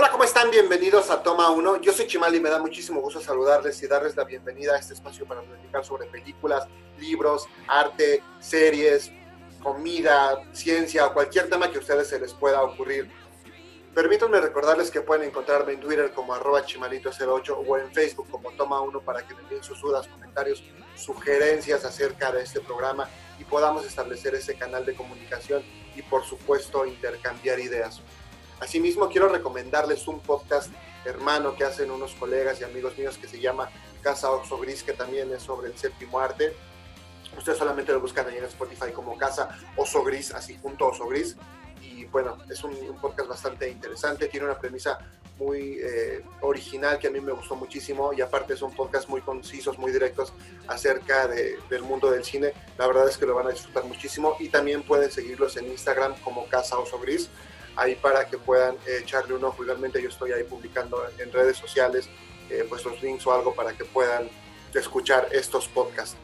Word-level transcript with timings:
Hola, 0.00 0.12
¿cómo 0.12 0.22
están? 0.22 0.48
Bienvenidos 0.52 1.10
a 1.10 1.24
Toma 1.24 1.50
1. 1.50 1.80
Yo 1.80 1.92
soy 1.92 2.06
Chimal 2.06 2.32
y 2.32 2.38
me 2.38 2.48
da 2.48 2.60
muchísimo 2.60 3.00
gusto 3.00 3.20
saludarles 3.20 3.82
y 3.82 3.88
darles 3.88 4.14
la 4.14 4.22
bienvenida 4.22 4.76
a 4.76 4.78
este 4.78 4.94
espacio 4.94 5.26
para 5.26 5.42
platicar 5.42 5.84
sobre 5.84 6.06
películas, 6.06 6.68
libros, 7.00 7.48
arte, 7.66 8.22
series, 8.38 9.10
comida, 9.60 10.40
ciencia 10.52 11.04
o 11.04 11.12
cualquier 11.12 11.50
tema 11.50 11.68
que 11.68 11.78
a 11.78 11.80
ustedes 11.80 12.06
se 12.06 12.20
les 12.20 12.32
pueda 12.32 12.62
ocurrir. 12.62 13.10
Permítanme 13.92 14.40
recordarles 14.40 14.92
que 14.92 15.00
pueden 15.00 15.26
encontrarme 15.30 15.72
en 15.72 15.80
Twitter 15.80 16.12
como 16.12 16.32
arroba 16.32 16.64
chimalito08 16.64 17.64
o 17.66 17.78
en 17.78 17.92
Facebook 17.92 18.30
como 18.30 18.52
Toma 18.52 18.80
1 18.80 19.00
para 19.00 19.26
que 19.26 19.34
me 19.34 19.40
envíen 19.40 19.64
sus 19.64 19.80
dudas, 19.80 20.06
comentarios, 20.06 20.62
sugerencias 20.94 21.84
acerca 21.84 22.30
de 22.30 22.44
este 22.44 22.60
programa 22.60 23.08
y 23.40 23.42
podamos 23.42 23.84
establecer 23.84 24.36
ese 24.36 24.54
canal 24.54 24.86
de 24.86 24.94
comunicación 24.94 25.64
y 25.96 26.02
por 26.02 26.24
supuesto 26.24 26.86
intercambiar 26.86 27.58
ideas. 27.58 28.00
Asimismo, 28.60 29.08
quiero 29.08 29.28
recomendarles 29.28 30.08
un 30.08 30.20
podcast 30.20 30.70
hermano 31.04 31.54
que 31.54 31.64
hacen 31.64 31.90
unos 31.90 32.14
colegas 32.14 32.60
y 32.60 32.64
amigos 32.64 32.98
míos 32.98 33.16
que 33.18 33.28
se 33.28 33.40
llama 33.40 33.70
Casa 34.02 34.30
Oxo 34.30 34.58
Gris, 34.58 34.82
que 34.82 34.92
también 34.92 35.32
es 35.32 35.42
sobre 35.42 35.68
el 35.68 35.78
séptimo 35.78 36.18
arte. 36.18 36.54
Ustedes 37.36 37.58
solamente 37.58 37.92
lo 37.92 38.00
buscan 38.00 38.26
ahí 38.26 38.36
en 38.36 38.44
Spotify 38.44 38.90
como 38.92 39.16
Casa 39.16 39.48
Oso 39.76 40.02
Gris, 40.02 40.32
así 40.34 40.58
junto 40.60 40.88
Oso 40.88 41.06
Gris. 41.06 41.36
Y 41.80 42.04
bueno, 42.06 42.36
es 42.50 42.64
un, 42.64 42.74
podcast 43.00 43.28
bastante 43.28 43.68
interesante, 43.68 44.26
tiene 44.26 44.46
una 44.46 44.58
premisa 44.58 44.98
muy 45.38 45.78
eh, 45.80 46.24
original 46.40 46.98
que 46.98 47.06
a 47.06 47.10
mí 47.12 47.20
me 47.20 47.30
gustó 47.30 47.54
muchísimo 47.54 48.12
y 48.12 48.20
aparte 48.20 48.56
son 48.56 48.74
podcasts 48.74 49.08
muy 49.08 49.20
concisos, 49.20 49.78
muy 49.78 49.92
directos 49.92 50.32
acerca 50.66 51.28
del 51.28 51.82
mundo 51.82 52.10
del 52.10 52.24
cine. 52.24 52.52
La 52.76 52.88
verdad 52.88 53.08
es 53.08 53.16
que 53.16 53.24
lo 53.24 53.36
van 53.36 53.46
a 53.46 53.50
disfrutar 53.50 53.84
muchísimo 53.84 54.36
y 54.40 54.48
también 54.48 54.82
pueden 54.82 55.12
seguirlos 55.12 55.56
en 55.56 55.66
Instagram 55.66 56.16
como 56.24 56.48
Casa 56.48 56.76
Oso 56.76 56.98
Gris 56.98 57.30
ahí 57.78 57.94
para 57.94 58.26
que 58.26 58.36
puedan 58.36 58.74
eh, 58.86 58.98
echarle 59.00 59.34
un 59.34 59.44
ojo. 59.44 59.62
Igualmente 59.62 60.02
yo 60.02 60.08
estoy 60.08 60.32
ahí 60.32 60.42
publicando 60.42 61.00
en 61.16 61.32
redes 61.32 61.56
sociales 61.56 62.08
eh, 62.50 62.66
pues 62.68 62.84
los 62.84 63.00
links 63.02 63.26
o 63.26 63.32
algo 63.32 63.54
para 63.54 63.72
que 63.72 63.84
puedan 63.84 64.28
escuchar 64.74 65.28
estos 65.30 65.68
podcasts. 65.68 66.16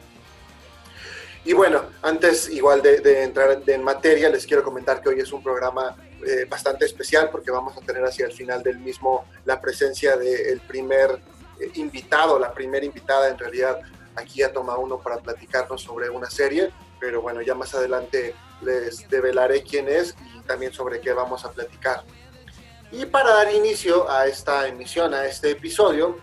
Y 1.45 1.53
bueno, 1.53 1.83
antes 2.01 2.49
igual 2.49 2.81
de, 2.81 3.23
entrar 3.23 3.61
en 3.65 3.83
materia, 3.83 4.29
les 4.29 4.45
quiero 4.45 4.63
comentar 4.63 5.01
que 5.01 5.09
hoy 5.09 5.19
es 5.19 5.31
un 5.31 5.43
programa 5.43 5.95
eh, 6.25 6.45
bastante 6.49 6.85
especial 6.85 7.29
porque 7.31 7.51
vamos 7.51 7.77
a 7.77 7.81
tener 7.81 8.03
hacia 8.03 8.25
el 8.25 8.33
final 8.33 8.63
del 8.63 8.79
mismo 8.79 9.25
la 9.45 9.61
presencia 9.61 10.17
del 10.17 10.59
primer 10.61 11.19
invitado, 11.75 12.39
la 12.39 12.51
primera 12.51 12.85
invitada 12.85 13.29
en 13.29 13.37
realidad 13.37 13.79
aquí 14.15 14.41
a 14.41 14.51
Toma 14.51 14.77
Uno 14.77 14.97
para 14.97 15.17
platicarnos 15.17 15.81
sobre 15.81 16.09
una 16.09 16.29
serie, 16.29 16.71
pero 16.99 17.21
bueno, 17.21 17.41
ya 17.41 17.53
más 17.53 17.75
adelante 17.75 18.33
les 18.61 19.07
develaré 19.09 19.61
quién 19.61 19.87
es 19.87 20.15
también 20.45 20.73
sobre 20.73 21.01
qué 21.01 21.13
vamos 21.13 21.45
a 21.45 21.51
platicar. 21.51 22.03
Y 22.91 23.05
para 23.05 23.33
dar 23.33 23.53
inicio 23.53 24.09
a 24.09 24.27
esta 24.27 24.67
emisión, 24.67 25.13
a 25.13 25.25
este 25.25 25.51
episodio, 25.51 26.17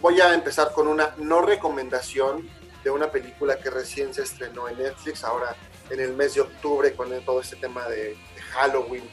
voy 0.00 0.20
a 0.20 0.34
empezar 0.34 0.72
con 0.72 0.88
una 0.88 1.14
no 1.18 1.42
recomendación 1.42 2.48
de 2.82 2.90
una 2.90 3.10
película 3.10 3.58
que 3.58 3.70
recién 3.70 4.12
se 4.12 4.22
estrenó 4.22 4.68
en 4.68 4.78
Netflix, 4.78 5.24
ahora 5.24 5.56
en 5.90 6.00
el 6.00 6.12
mes 6.14 6.34
de 6.34 6.40
octubre 6.40 6.94
con 6.94 7.08
todo 7.24 7.40
este 7.40 7.56
tema 7.56 7.86
de, 7.88 8.16
Halloween 8.52 9.08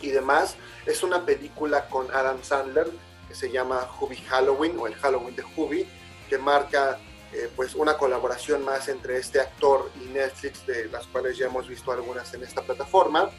y 0.00 0.08
demás. 0.08 0.56
Es 0.86 1.02
una 1.02 1.26
película 1.26 1.88
con 1.88 2.10
Adam 2.10 2.42
Sandler 2.42 2.88
que 3.28 3.34
se 3.34 3.50
llama 3.50 3.86
Hubie 4.00 4.22
Halloween 4.22 4.78
o 4.78 4.86
el 4.86 4.94
Halloween 4.94 5.36
de 5.36 5.44
Hubie, 5.56 5.86
que 6.28 6.38
marca 6.38 6.98
eh, 7.36 7.50
pues 7.54 7.74
una 7.74 7.98
colaboración 7.98 8.64
más 8.64 8.88
entre 8.88 9.18
este 9.18 9.40
actor 9.40 9.90
y 10.00 10.06
Netflix, 10.06 10.66
de 10.66 10.86
las 10.86 11.06
cuales 11.06 11.36
ya 11.36 11.46
hemos 11.46 11.68
visto 11.68 11.92
algunas 11.92 12.32
en 12.32 12.42
esta 12.42 12.62
plataforma. 12.62 13.30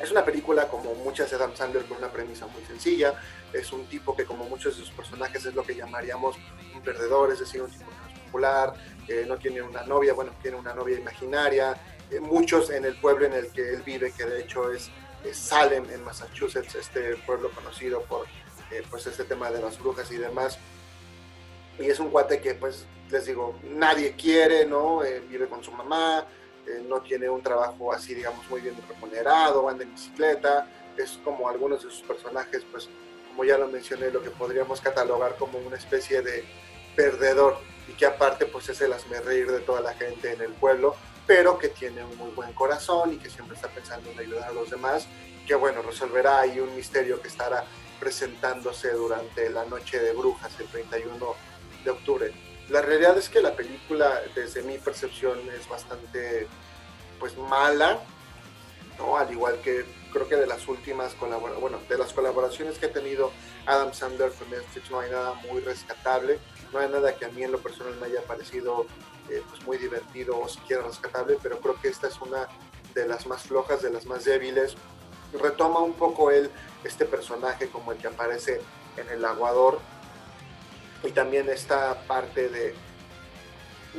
Es 0.00 0.12
una 0.12 0.24
película 0.24 0.68
como 0.68 0.94
muchas 0.94 1.30
de 1.30 1.36
Adam 1.36 1.56
Sandler 1.56 1.84
con 1.86 1.96
una 1.96 2.12
premisa 2.12 2.46
muy 2.46 2.62
sencilla. 2.64 3.20
Es 3.52 3.72
un 3.72 3.86
tipo 3.86 4.14
que 4.14 4.24
como 4.24 4.44
muchos 4.44 4.76
de 4.76 4.84
sus 4.84 4.92
personajes 4.92 5.44
es 5.46 5.54
lo 5.54 5.64
que 5.64 5.74
llamaríamos 5.74 6.36
un 6.74 6.80
perdedor, 6.82 7.32
es 7.32 7.40
decir, 7.40 7.60
un 7.60 7.70
tipo 7.70 7.86
que 7.90 7.96
no 7.96 8.08
es 8.08 8.18
popular, 8.20 8.74
que 9.04 9.26
no 9.26 9.36
tiene 9.36 9.62
una 9.62 9.82
novia, 9.82 10.12
bueno, 10.12 10.32
tiene 10.40 10.56
una 10.56 10.72
novia 10.72 10.96
imaginaria. 10.96 11.76
Eh, 12.12 12.20
muchos 12.20 12.70
en 12.70 12.84
el 12.84 12.94
pueblo 13.00 13.26
en 13.26 13.32
el 13.32 13.50
que 13.50 13.74
él 13.74 13.82
vive, 13.82 14.12
que 14.12 14.26
de 14.26 14.42
hecho 14.42 14.70
es, 14.70 14.90
Salem 15.32 15.90
en 15.90 16.04
Massachusetts, 16.04 16.76
este 16.76 17.16
pueblo 17.26 17.50
conocido 17.50 18.02
por 18.02 18.26
eh, 18.70 18.84
pues 18.88 19.08
este 19.08 19.24
tema 19.24 19.50
de 19.50 19.60
las 19.60 19.76
brujas 19.76 20.08
y 20.12 20.18
demás, 20.18 20.56
y 21.78 21.88
es 21.90 22.00
un 22.00 22.10
cuate 22.10 22.40
que, 22.40 22.54
pues, 22.54 22.86
les 23.10 23.26
digo, 23.26 23.58
nadie 23.62 24.14
quiere, 24.16 24.66
¿no? 24.66 25.04
Eh, 25.04 25.20
vive 25.28 25.48
con 25.48 25.62
su 25.62 25.70
mamá, 25.72 26.26
eh, 26.66 26.82
no 26.86 27.00
tiene 27.00 27.28
un 27.28 27.42
trabajo 27.42 27.92
así, 27.92 28.14
digamos, 28.14 28.48
muy 28.50 28.60
bien 28.60 28.76
remunerado, 28.88 29.68
anda 29.68 29.84
en 29.84 29.92
bicicleta, 29.92 30.68
es 30.96 31.18
como 31.22 31.48
algunos 31.48 31.84
de 31.84 31.90
sus 31.90 32.02
personajes, 32.02 32.64
pues, 32.70 32.88
como 33.28 33.44
ya 33.44 33.58
lo 33.58 33.68
mencioné, 33.68 34.10
lo 34.10 34.22
que 34.22 34.30
podríamos 34.30 34.80
catalogar 34.80 35.36
como 35.36 35.58
una 35.58 35.76
especie 35.76 36.22
de 36.22 36.44
perdedor 36.96 37.58
y 37.88 37.92
que 37.92 38.06
aparte, 38.06 38.46
pues, 38.46 38.68
es 38.68 38.80
el 38.80 38.94
reír 39.24 39.50
de 39.50 39.60
toda 39.60 39.80
la 39.80 39.94
gente 39.94 40.32
en 40.32 40.40
el 40.40 40.52
pueblo, 40.54 40.96
pero 41.26 41.58
que 41.58 41.68
tiene 41.68 42.04
un 42.04 42.16
muy 42.16 42.30
buen 42.30 42.52
corazón 42.52 43.12
y 43.12 43.18
que 43.18 43.28
siempre 43.28 43.56
está 43.56 43.68
pensando 43.68 44.10
en 44.10 44.18
ayudar 44.18 44.48
a 44.48 44.52
los 44.52 44.70
demás, 44.70 45.06
que 45.46 45.54
bueno, 45.54 45.82
resolverá 45.82 46.40
ahí 46.40 46.58
un 46.58 46.74
misterio 46.74 47.20
que 47.20 47.28
estará 47.28 47.64
presentándose 48.00 48.90
durante 48.92 49.48
la 49.50 49.64
noche 49.64 49.98
de 49.98 50.12
brujas 50.12 50.52
el 50.60 50.66
31 50.66 51.34
de 51.86 51.92
octubre. 51.92 52.32
La 52.68 52.82
realidad 52.82 53.16
es 53.16 53.28
que 53.28 53.40
la 53.40 53.54
película, 53.54 54.20
desde 54.34 54.62
mi 54.62 54.76
percepción, 54.76 55.38
es 55.58 55.68
bastante 55.68 56.46
pues 57.18 57.36
mala, 57.38 57.98
¿no? 58.98 59.16
Al 59.16 59.30
igual 59.30 59.60
que 59.62 59.84
creo 60.12 60.28
que 60.28 60.36
de 60.36 60.46
las 60.46 60.66
últimas 60.68 61.14
colaboraciones, 61.14 61.60
bueno, 61.60 61.78
de 61.88 61.98
las 61.98 62.12
colaboraciones 62.12 62.78
que 62.78 62.86
ha 62.86 62.92
tenido 62.92 63.30
Adam 63.66 63.92
Sandler 63.94 64.32
con 64.32 64.50
Netflix 64.50 64.90
no 64.90 65.00
hay 65.00 65.10
nada 65.10 65.34
muy 65.50 65.60
rescatable, 65.60 66.38
no 66.72 66.80
hay 66.80 66.88
nada 66.88 67.14
que 67.16 67.24
a 67.24 67.28
mí 67.28 67.42
en 67.42 67.52
lo 67.52 67.58
personal 67.58 67.94
me 68.00 68.06
haya 68.06 68.22
parecido 68.22 68.86
eh, 69.28 69.42
pues 69.48 69.64
muy 69.64 69.78
divertido 69.78 70.38
o 70.38 70.48
siquiera 70.48 70.82
rescatable, 70.82 71.38
pero 71.42 71.60
creo 71.60 71.80
que 71.80 71.88
esta 71.88 72.08
es 72.08 72.20
una 72.20 72.48
de 72.94 73.06
las 73.06 73.26
más 73.26 73.42
flojas, 73.42 73.82
de 73.82 73.90
las 73.90 74.06
más 74.06 74.24
débiles. 74.24 74.74
Retoma 75.40 75.80
un 75.80 75.94
poco 75.94 76.30
él 76.30 76.50
este 76.82 77.04
personaje 77.04 77.68
como 77.68 77.92
el 77.92 77.98
que 77.98 78.08
aparece 78.08 78.60
en 78.96 79.08
El 79.10 79.24
Aguador, 79.24 79.80
y 81.06 81.12
también 81.12 81.48
esta 81.48 82.02
parte 82.06 82.48
de 82.48 82.74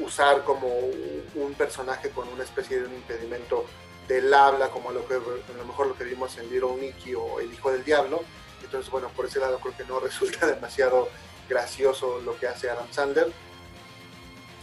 usar 0.02 0.44
como 0.44 0.68
un 0.68 1.54
personaje 1.58 2.10
con 2.10 2.28
una 2.28 2.44
especie 2.44 2.82
de 2.82 2.96
impedimento 2.96 3.66
del 4.08 4.34
habla, 4.34 4.70
como 4.70 4.92
lo 4.92 5.06
que, 5.08 5.16
a 5.16 5.58
lo 5.58 5.66
mejor 5.66 5.88
lo 5.88 5.98
que 5.98 6.04
vimos 6.04 6.38
en 6.38 6.50
Little 6.50 6.76
Nicky 6.80 7.16
o 7.16 7.40
El 7.40 7.52
Hijo 7.54 7.72
del 7.72 7.84
Diablo. 7.84 8.24
Entonces, 8.64 8.90
bueno, 8.92 9.10
por 9.10 9.26
ese 9.26 9.40
lado 9.40 9.60
creo 9.60 9.76
que 9.76 9.86
no 9.86 10.00
resulta 10.02 10.46
demasiado 10.46 11.10
gracioso 11.50 12.22
lo 12.22 12.38
que 12.38 12.48
hace 12.48 12.70
Adam 12.70 12.88
Sandler. 12.92 13.32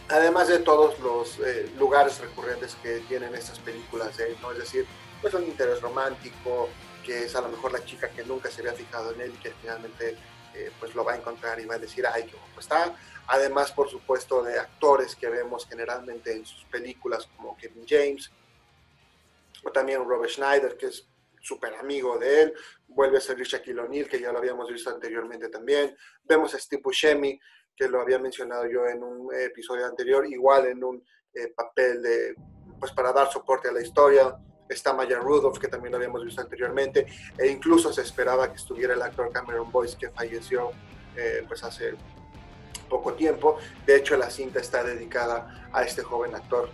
Además 0.07 0.47
de 0.47 0.59
todos 0.59 0.99
los 0.99 1.39
eh, 1.39 1.71
lugares 1.77 2.19
recurrentes 2.19 2.75
que 2.83 2.99
tienen 3.07 3.33
estas 3.33 3.57
películas, 3.59 4.11
¿no? 4.41 4.51
es 4.51 4.59
decir, 4.59 4.85
pues 5.19 5.33
un 5.33 5.43
interés 5.43 5.81
romántico, 5.81 6.69
que 7.03 7.25
es 7.25 7.35
a 7.35 7.41
lo 7.41 7.49
mejor 7.49 7.71
la 7.71 7.83
chica 7.83 8.09
que 8.09 8.23
nunca 8.23 8.51
se 8.51 8.61
había 8.61 8.73
fijado 8.73 9.13
en 9.13 9.21
él 9.21 9.33
y 9.33 9.41
que 9.41 9.51
finalmente 9.61 10.15
eh, 10.55 10.71
pues 10.79 10.95
lo 10.95 11.03
va 11.03 11.13
a 11.13 11.17
encontrar 11.17 11.59
y 11.59 11.65
va 11.65 11.75
a 11.75 11.79
decir, 11.79 12.05
ay, 12.07 12.23
qué 12.23 12.35
guapo 12.35 12.59
está. 12.59 12.95
Además, 13.27 13.71
por 13.71 13.89
supuesto, 13.89 14.41
de 14.43 14.57
actores 14.57 15.15
que 15.15 15.27
vemos 15.27 15.67
generalmente 15.67 16.31
en 16.31 16.45
sus 16.45 16.63
películas 16.65 17.27
como 17.35 17.57
Kevin 17.57 17.85
James, 17.87 18.31
o 19.63 19.71
también 19.71 20.03
Robert 20.05 20.31
Schneider, 20.31 20.77
que 20.77 20.87
es 20.87 21.07
súper 21.41 21.75
amigo 21.75 22.17
de 22.17 22.43
él. 22.43 22.53
Vuelve 22.87 23.17
a 23.17 23.21
ser 23.21 23.37
Shaquille 23.37 23.81
O'Neal, 23.81 24.07
que 24.07 24.19
ya 24.19 24.31
lo 24.31 24.37
habíamos 24.37 24.71
visto 24.71 24.89
anteriormente 24.89 25.49
también. 25.49 25.95
Vemos 26.23 26.53
a 26.53 26.59
Steve 26.59 26.81
Buscemi, 26.83 27.39
que 27.75 27.87
lo 27.87 27.99
había 27.99 28.19
mencionado 28.19 28.65
yo 28.67 28.87
en 28.87 29.03
un 29.03 29.33
episodio 29.33 29.85
anterior, 29.85 30.25
igual 30.25 30.67
en 30.67 30.83
un 30.83 31.05
eh, 31.33 31.49
papel 31.55 32.01
de, 32.01 32.35
pues 32.79 32.91
para 32.93 33.11
dar 33.11 33.31
soporte 33.31 33.67
a 33.67 33.73
la 33.73 33.81
historia 33.81 34.35
está 34.69 34.93
Maya 34.93 35.19
Rudolph, 35.19 35.57
que 35.57 35.67
también 35.67 35.91
lo 35.91 35.97
habíamos 35.97 36.23
visto 36.23 36.41
anteriormente, 36.41 37.05
e 37.37 37.47
incluso 37.47 37.93
se 37.93 38.01
esperaba 38.01 38.49
que 38.49 38.57
estuviera 38.57 38.93
el 38.93 39.01
actor 39.01 39.31
Cameron 39.31 39.71
Boyce, 39.71 39.97
que 39.97 40.09
falleció 40.09 40.71
eh, 41.15 41.43
pues 41.47 41.63
hace 41.63 41.95
poco 42.89 43.13
tiempo. 43.13 43.57
De 43.85 43.95
hecho, 43.95 44.17
la 44.17 44.29
cinta 44.29 44.59
está 44.59 44.83
dedicada 44.83 45.69
a 45.71 45.83
este 45.83 46.03
joven 46.03 46.35
actor. 46.35 46.69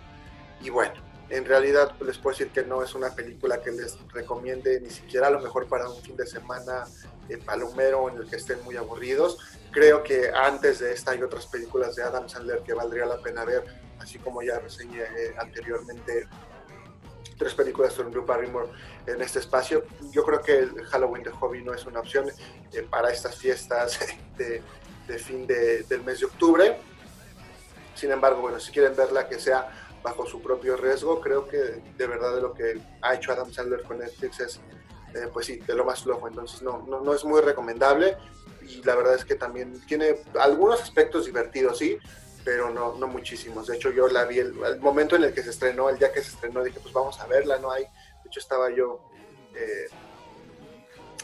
Y 0.60 0.70
bueno, 0.70 0.94
en 1.28 1.44
realidad 1.44 1.94
les 2.04 2.18
puedo 2.18 2.36
decir 2.36 2.52
que 2.52 2.62
no 2.62 2.82
es 2.82 2.94
una 2.94 3.14
película 3.14 3.60
que 3.60 3.70
les 3.70 3.98
recomiende 4.08 4.80
ni 4.80 4.90
siquiera 4.90 5.28
a 5.28 5.30
lo 5.30 5.40
mejor 5.40 5.66
para 5.66 5.88
un 5.88 6.00
fin 6.02 6.16
de 6.16 6.26
semana 6.26 6.84
eh, 7.28 7.38
palomero 7.38 8.08
en 8.10 8.18
el 8.18 8.28
que 8.28 8.36
estén 8.36 8.62
muy 8.64 8.76
aburridos. 8.76 9.38
Creo 9.70 10.02
que 10.02 10.30
antes 10.30 10.80
de 10.80 10.92
esta 10.92 11.12
hay 11.12 11.22
otras 11.22 11.46
películas 11.46 11.96
de 11.96 12.02
Adam 12.02 12.28
Sandler 12.28 12.62
que 12.62 12.74
valdría 12.74 13.06
la 13.06 13.18
pena 13.18 13.44
ver, 13.44 13.64
así 13.98 14.18
como 14.18 14.42
ya 14.42 14.58
reseñé 14.58 15.02
eh, 15.02 15.34
anteriormente 15.38 16.28
tres 17.36 17.54
películas 17.54 17.92
sobre 17.92 18.10
Drew 18.10 18.24
Barrymore 18.24 18.68
en 19.06 19.20
este 19.22 19.38
espacio. 19.38 19.84
Yo 20.10 20.24
creo 20.24 20.40
que 20.40 20.58
el 20.58 20.84
Halloween 20.86 21.22
de 21.22 21.30
Hobby 21.30 21.62
no 21.62 21.74
es 21.74 21.84
una 21.86 22.00
opción 22.00 22.28
eh, 22.72 22.86
para 22.88 23.10
estas 23.10 23.36
fiestas 23.36 23.98
de, 24.36 24.62
fin 25.18 25.46
del 25.46 26.02
mes 26.04 26.20
de 26.20 26.26
octubre. 26.26 26.78
Sin 27.94 28.10
embargo, 28.10 28.40
bueno, 28.40 28.58
si 28.58 28.72
quieren 28.72 28.96
verla 28.96 29.28
que 29.28 29.38
sea 29.38 29.70
bajo 30.02 30.26
su 30.26 30.40
propio 30.40 30.76
riesgo, 30.76 31.20
creo 31.20 31.46
que 31.46 31.82
de 31.96 32.06
verdad 32.06 32.40
lo 32.40 32.54
que 32.54 32.80
ha 33.02 33.14
hecho 33.14 33.32
Adam 33.32 33.52
Sandler 33.52 33.82
con 33.82 33.98
Netflix 33.98 34.40
es 34.40 34.60
eh, 35.14 35.28
pues 35.32 35.46
sí, 35.46 35.58
de 35.58 35.74
lo 35.74 35.84
más 35.84 36.02
flojo. 36.02 36.26
Entonces 36.28 36.62
no, 36.62 36.84
no, 36.88 37.00
no 37.00 37.14
es 37.14 37.24
muy 37.24 37.40
recomendable 37.40 38.16
y 38.62 38.82
la 38.82 38.94
verdad 38.94 39.14
es 39.14 39.24
que 39.24 39.34
también 39.34 39.80
tiene 39.86 40.16
algunos 40.40 40.80
aspectos 40.80 41.26
divertidos, 41.26 41.78
sí, 41.78 41.98
pero 42.44 42.70
no, 42.70 42.94
no 42.96 43.06
muchísimos. 43.06 43.66
De 43.66 43.76
hecho, 43.76 43.90
yo 43.90 44.08
la 44.08 44.24
vi 44.24 44.38
el, 44.38 44.54
momento 44.80 45.16
en 45.16 45.24
el 45.24 45.34
que 45.34 45.42
se 45.42 45.50
estrenó, 45.50 45.88
el 45.88 45.98
día 45.98 46.12
que 46.12 46.22
se 46.22 46.30
estrenó, 46.30 46.62
dije, 46.62 46.80
pues 46.80 46.92
vamos 46.92 47.18
a 47.20 47.26
verla, 47.26 47.58
no 47.58 47.70
hay. 47.70 47.84
De 47.84 48.28
hecho, 48.28 48.40
estaba 48.40 48.70
yo 48.70 49.08
eh, 49.54 49.88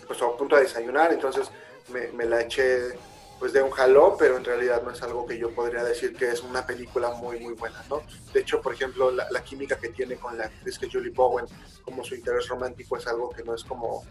pues 0.06 0.20
a 0.22 0.36
punto 0.36 0.56
de 0.56 0.62
desayunar, 0.62 1.12
entonces 1.12 1.50
me, 1.88 2.24
la 2.24 2.40
eché 2.40 2.98
pues 3.38 3.52
de 3.52 3.62
un 3.62 3.70
jalón, 3.70 4.16
pero 4.18 4.36
en 4.36 4.44
realidad 4.44 4.82
no 4.82 4.90
es 4.90 5.00
algo 5.02 5.24
que 5.24 5.38
yo 5.38 5.54
podría 5.54 5.84
decir 5.84 6.16
que 6.16 6.28
es 6.28 6.42
una 6.42 6.66
película 6.66 7.10
muy, 7.10 7.38
muy 7.38 7.54
buena, 7.54 7.84
¿no? 7.88 8.02
De 8.32 8.40
hecho, 8.40 8.60
por 8.60 8.74
ejemplo, 8.74 9.12
la, 9.12 9.28
la 9.30 9.44
química 9.44 9.78
que 9.78 9.90
tiene 9.90 10.16
con 10.16 10.36
la 10.36 10.46
actriz 10.46 10.76
que 10.76 10.90
Julie 10.90 11.12
Bowen, 11.12 11.46
como 11.82 12.02
su 12.02 12.16
interés 12.16 12.48
romántico, 12.48 12.96
es 12.96 13.06
algo 13.06 13.30
que 13.30 13.44
no 13.44 13.54
es 13.54 13.62
como 13.62 14.04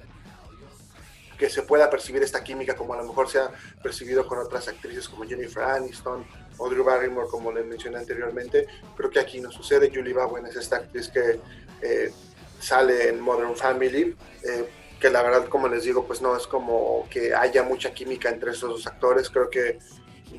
que 1.37 1.49
se 1.49 1.61
pueda 1.61 1.89
percibir 1.89 2.23
esta 2.23 2.43
química 2.43 2.75
como 2.75 2.93
a 2.93 2.97
lo 2.97 3.03
mejor 3.03 3.29
se 3.29 3.39
ha 3.39 3.51
percibido 3.83 4.25
con 4.25 4.39
otras 4.39 4.67
actrices 4.67 5.07
como 5.07 5.23
Jennifer 5.23 5.63
Aniston 5.63 6.25
o 6.57 6.69
Drew 6.69 6.83
Barrymore, 6.83 7.27
como 7.29 7.51
le 7.51 7.63
mencioné 7.63 7.97
anteriormente. 7.97 8.67
Creo 8.95 9.09
que 9.09 9.19
aquí 9.19 9.39
no 9.39 9.51
sucede. 9.51 9.91
Julie 9.93 10.13
Bowen 10.13 10.45
es 10.45 10.55
esta 10.55 10.77
actriz 10.77 11.09
que 11.09 11.39
eh, 11.81 12.11
sale 12.59 13.09
en 13.09 13.19
Modern 13.19 13.55
Family, 13.55 14.15
eh, 14.43 14.69
que 14.99 15.09
la 15.09 15.21
verdad, 15.21 15.47
como 15.47 15.67
les 15.67 15.83
digo, 15.83 16.05
pues 16.05 16.21
no 16.21 16.35
es 16.35 16.47
como 16.47 17.07
que 17.09 17.33
haya 17.33 17.63
mucha 17.63 17.93
química 17.93 18.29
entre 18.29 18.51
esos 18.51 18.69
dos 18.69 18.87
actores. 18.87 19.29
Creo 19.29 19.49
que 19.49 19.79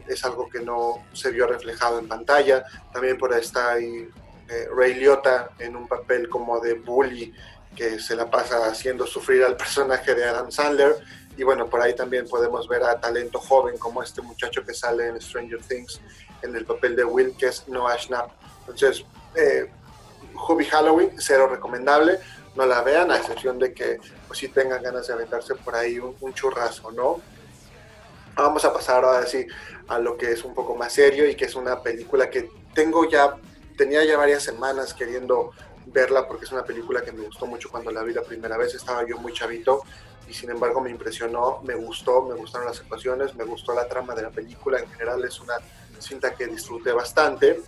es 0.06 0.24
algo 0.24 0.48
que 0.48 0.60
no 0.60 1.04
se 1.12 1.30
vio 1.30 1.46
reflejado 1.46 1.98
en 1.98 2.08
pantalla. 2.08 2.64
También 2.92 3.16
por 3.18 3.32
ahí 3.32 3.40
está 3.40 3.72
ahí, 3.72 4.08
eh, 4.48 4.68
Ray 4.74 4.94
Liotta 4.94 5.50
en 5.58 5.76
un 5.76 5.86
papel 5.86 6.28
como 6.28 6.58
de 6.60 6.74
bully 6.74 7.32
que 7.76 8.00
se 8.00 8.16
la 8.16 8.28
pasa 8.28 8.66
haciendo 8.66 9.06
sufrir 9.06 9.44
al 9.44 9.56
personaje 9.56 10.14
de 10.14 10.24
Adam 10.24 10.50
Sandler. 10.50 10.96
Y 11.38 11.44
bueno, 11.44 11.70
por 11.70 11.80
ahí 11.80 11.94
también 11.94 12.26
podemos 12.26 12.66
ver 12.66 12.82
a 12.82 13.00
talento 13.00 13.38
joven 13.38 13.78
como 13.78 14.02
este 14.02 14.20
muchacho 14.20 14.64
que 14.64 14.74
sale 14.74 15.06
en 15.06 15.20
Stranger 15.20 15.60
Things 15.60 16.00
en 16.42 16.54
el 16.56 16.66
papel 16.66 16.96
de 16.96 17.04
Will, 17.04 17.36
que 17.38 17.46
es 17.46 17.68
Noah 17.68 17.96
Schnapp. 17.96 18.32
Entonces, 18.62 19.04
eh, 19.36 19.70
Hubby 20.34 20.64
Halloween, 20.64 21.12
cero 21.16 21.46
recomendable, 21.48 22.18
no 22.56 22.66
la 22.66 22.82
vean, 22.82 23.12
a 23.12 23.18
excepción 23.18 23.56
de 23.60 23.72
que 23.72 24.00
pues 24.26 24.40
sí 24.40 24.48
tengan 24.48 24.82
ganas 24.82 25.06
de 25.06 25.12
aventarse 25.12 25.54
por 25.54 25.76
ahí 25.76 26.00
un, 26.00 26.16
un 26.20 26.34
churrasco, 26.34 26.90
¿no? 26.90 27.20
Vamos 28.34 28.64
a 28.64 28.72
pasar 28.72 29.04
ahora 29.04 29.24
sí 29.24 29.46
a 29.86 30.00
lo 30.00 30.16
que 30.16 30.32
es 30.32 30.42
un 30.42 30.54
poco 30.54 30.74
más 30.74 30.92
serio 30.92 31.28
y 31.28 31.36
que 31.36 31.44
es 31.44 31.54
una 31.54 31.80
película 31.84 32.28
que 32.30 32.50
tengo 32.74 33.08
ya, 33.08 33.36
tenía 33.76 34.04
ya 34.04 34.16
varias 34.16 34.42
semanas 34.42 34.92
queriendo 34.92 35.52
verla 35.86 36.26
porque 36.26 36.46
es 36.46 36.52
una 36.52 36.64
película 36.64 37.02
que 37.02 37.12
me 37.12 37.24
gustó 37.24 37.46
mucho 37.46 37.70
cuando 37.70 37.92
la 37.92 38.02
vi 38.02 38.12
la 38.12 38.22
primera 38.22 38.56
vez, 38.56 38.74
estaba 38.74 39.06
yo 39.06 39.18
muy 39.18 39.32
chavito 39.32 39.84
y 40.28 40.34
sin 40.34 40.50
embargo 40.50 40.80
me 40.80 40.90
impresionó, 40.90 41.60
me 41.62 41.74
gustó, 41.74 42.22
me 42.22 42.34
gustaron 42.34 42.66
las 42.66 42.80
actuaciones, 42.80 43.34
me 43.34 43.44
gustó 43.44 43.74
la 43.74 43.88
trama 43.88 44.14
de 44.14 44.22
la 44.22 44.30
película, 44.30 44.78
en 44.78 44.88
general 44.90 45.24
es 45.24 45.40
una 45.40 45.54
cinta 45.98 46.34
que 46.34 46.46
disfruté 46.46 46.92
bastante 46.92 47.62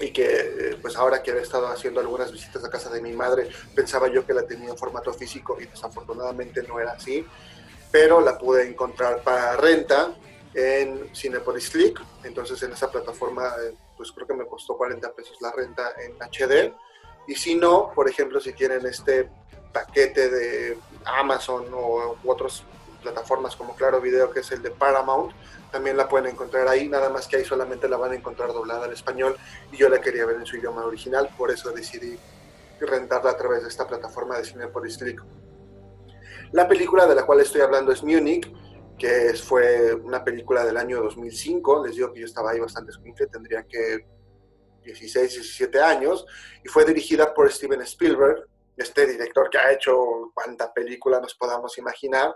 y 0.00 0.10
que 0.12 0.26
eh, 0.26 0.78
pues 0.80 0.96
ahora 0.96 1.22
que 1.22 1.30
he 1.30 1.40
estado 1.40 1.68
haciendo 1.68 2.00
algunas 2.00 2.32
visitas 2.32 2.64
a 2.64 2.70
casa 2.70 2.90
de 2.90 3.02
mi 3.02 3.12
madre 3.12 3.48
pensaba 3.74 4.08
yo 4.08 4.24
que 4.24 4.32
la 4.32 4.46
tenía 4.46 4.70
en 4.70 4.78
formato 4.78 5.12
físico 5.12 5.58
y 5.60 5.66
desafortunadamente 5.66 6.62
no 6.62 6.78
era 6.78 6.92
así, 6.92 7.26
pero 7.90 8.20
la 8.20 8.38
pude 8.38 8.68
encontrar 8.68 9.22
para 9.22 9.56
renta 9.56 10.14
en 10.54 11.14
Cinepolis 11.14 11.70
Click, 11.70 12.00
entonces 12.24 12.62
en 12.62 12.72
esa 12.72 12.90
plataforma 12.90 13.52
eh, 13.62 13.74
pues 13.96 14.12
creo 14.12 14.26
que 14.26 14.34
me 14.34 14.46
costó 14.46 14.76
40 14.76 15.12
pesos 15.12 15.36
la 15.40 15.52
renta 15.52 15.92
en 16.02 16.16
HD. 16.16 16.74
Y 17.26 17.34
si 17.34 17.54
no, 17.54 17.92
por 17.94 18.08
ejemplo, 18.08 18.40
si 18.40 18.54
tienen 18.54 18.84
este 18.86 19.28
paquete 19.72 20.30
de 20.30 20.78
Amazon 21.04 21.66
o 21.72 22.16
otras 22.24 22.64
plataformas 23.02 23.56
como 23.56 23.74
Claro 23.74 24.00
Video, 24.00 24.30
que 24.30 24.40
es 24.40 24.52
el 24.52 24.62
de 24.62 24.70
Paramount, 24.70 25.32
también 25.70 25.96
la 25.96 26.08
pueden 26.08 26.32
encontrar 26.32 26.68
ahí, 26.68 26.88
nada 26.88 27.08
más 27.08 27.26
que 27.26 27.36
ahí 27.36 27.44
solamente 27.44 27.88
la 27.88 27.96
van 27.96 28.12
a 28.12 28.14
encontrar 28.16 28.52
doblada 28.52 28.84
al 28.84 28.92
español 28.92 29.36
y 29.72 29.76
yo 29.76 29.88
la 29.88 30.00
quería 30.00 30.26
ver 30.26 30.36
en 30.36 30.46
su 30.46 30.56
idioma 30.56 30.84
original, 30.84 31.30
por 31.36 31.50
eso 31.50 31.70
decidí 31.70 32.18
rentarla 32.80 33.30
a 33.30 33.36
través 33.36 33.62
de 33.62 33.68
esta 33.68 33.86
plataforma 33.86 34.38
de 34.38 34.44
Cinepolis 34.44 34.98
Click. 34.98 35.22
La 36.52 36.66
película 36.66 37.06
de 37.06 37.14
la 37.14 37.24
cual 37.24 37.40
estoy 37.40 37.60
hablando 37.60 37.92
es 37.92 38.02
Munich, 38.02 38.52
que 38.98 39.34
fue 39.34 39.94
una 39.94 40.22
película 40.24 40.64
del 40.64 40.76
año 40.76 41.02
2005, 41.02 41.86
les 41.86 41.96
digo 41.96 42.12
que 42.12 42.20
yo 42.20 42.26
estaba 42.26 42.50
ahí 42.50 42.60
bastante 42.60 42.90
escuincle, 42.90 43.26
tendría 43.28 43.62
que 43.62 44.06
16, 44.84 45.32
17 45.32 45.80
años, 45.80 46.26
y 46.64 46.68
fue 46.68 46.84
dirigida 46.84 47.32
por 47.32 47.50
Steven 47.50 47.80
Spielberg, 47.82 48.46
este 48.76 49.06
director 49.06 49.50
que 49.50 49.58
ha 49.58 49.72
hecho 49.72 50.30
cuanta 50.34 50.72
película 50.72 51.20
nos 51.20 51.34
podamos 51.34 51.76
imaginar, 51.78 52.34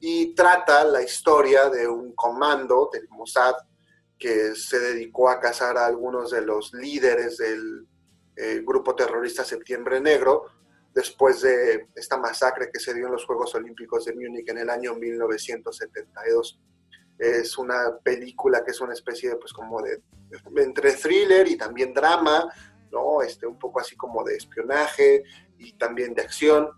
y 0.00 0.34
trata 0.34 0.84
la 0.84 1.02
historia 1.02 1.68
de 1.68 1.88
un 1.88 2.12
comando 2.14 2.88
del 2.92 3.08
Mossad 3.10 3.54
que 4.18 4.54
se 4.54 4.78
dedicó 4.78 5.28
a 5.28 5.40
cazar 5.40 5.76
a 5.76 5.86
algunos 5.86 6.30
de 6.30 6.42
los 6.42 6.72
líderes 6.72 7.38
del 7.38 7.86
eh, 8.36 8.62
grupo 8.64 8.94
terrorista 8.94 9.44
Septiembre 9.44 10.00
Negro, 10.00 10.46
después 10.94 11.40
de 11.42 11.88
esta 11.94 12.16
masacre 12.16 12.70
que 12.72 12.80
se 12.80 12.94
dio 12.94 13.06
en 13.06 13.12
los 13.12 13.24
Juegos 13.24 13.54
Olímpicos 13.54 14.04
de 14.04 14.14
Múnich 14.14 14.48
en 14.48 14.58
el 14.58 14.70
año 14.70 14.94
1972. 14.94 16.60
Es 17.18 17.58
una 17.58 17.98
película 18.02 18.64
que 18.64 18.70
es 18.70 18.80
una 18.80 18.92
especie 18.92 19.30
de, 19.30 19.36
pues 19.36 19.52
como 19.52 19.82
de, 19.82 20.02
entre 20.56 20.92
thriller 20.92 21.46
y 21.48 21.56
también 21.56 21.92
drama, 21.92 22.48
¿no? 22.90 23.22
Este, 23.22 23.46
un 23.46 23.58
poco 23.58 23.80
así 23.80 23.96
como 23.96 24.24
de 24.24 24.36
espionaje 24.36 25.24
y 25.58 25.72
también 25.72 26.14
de 26.14 26.22
acción, 26.22 26.70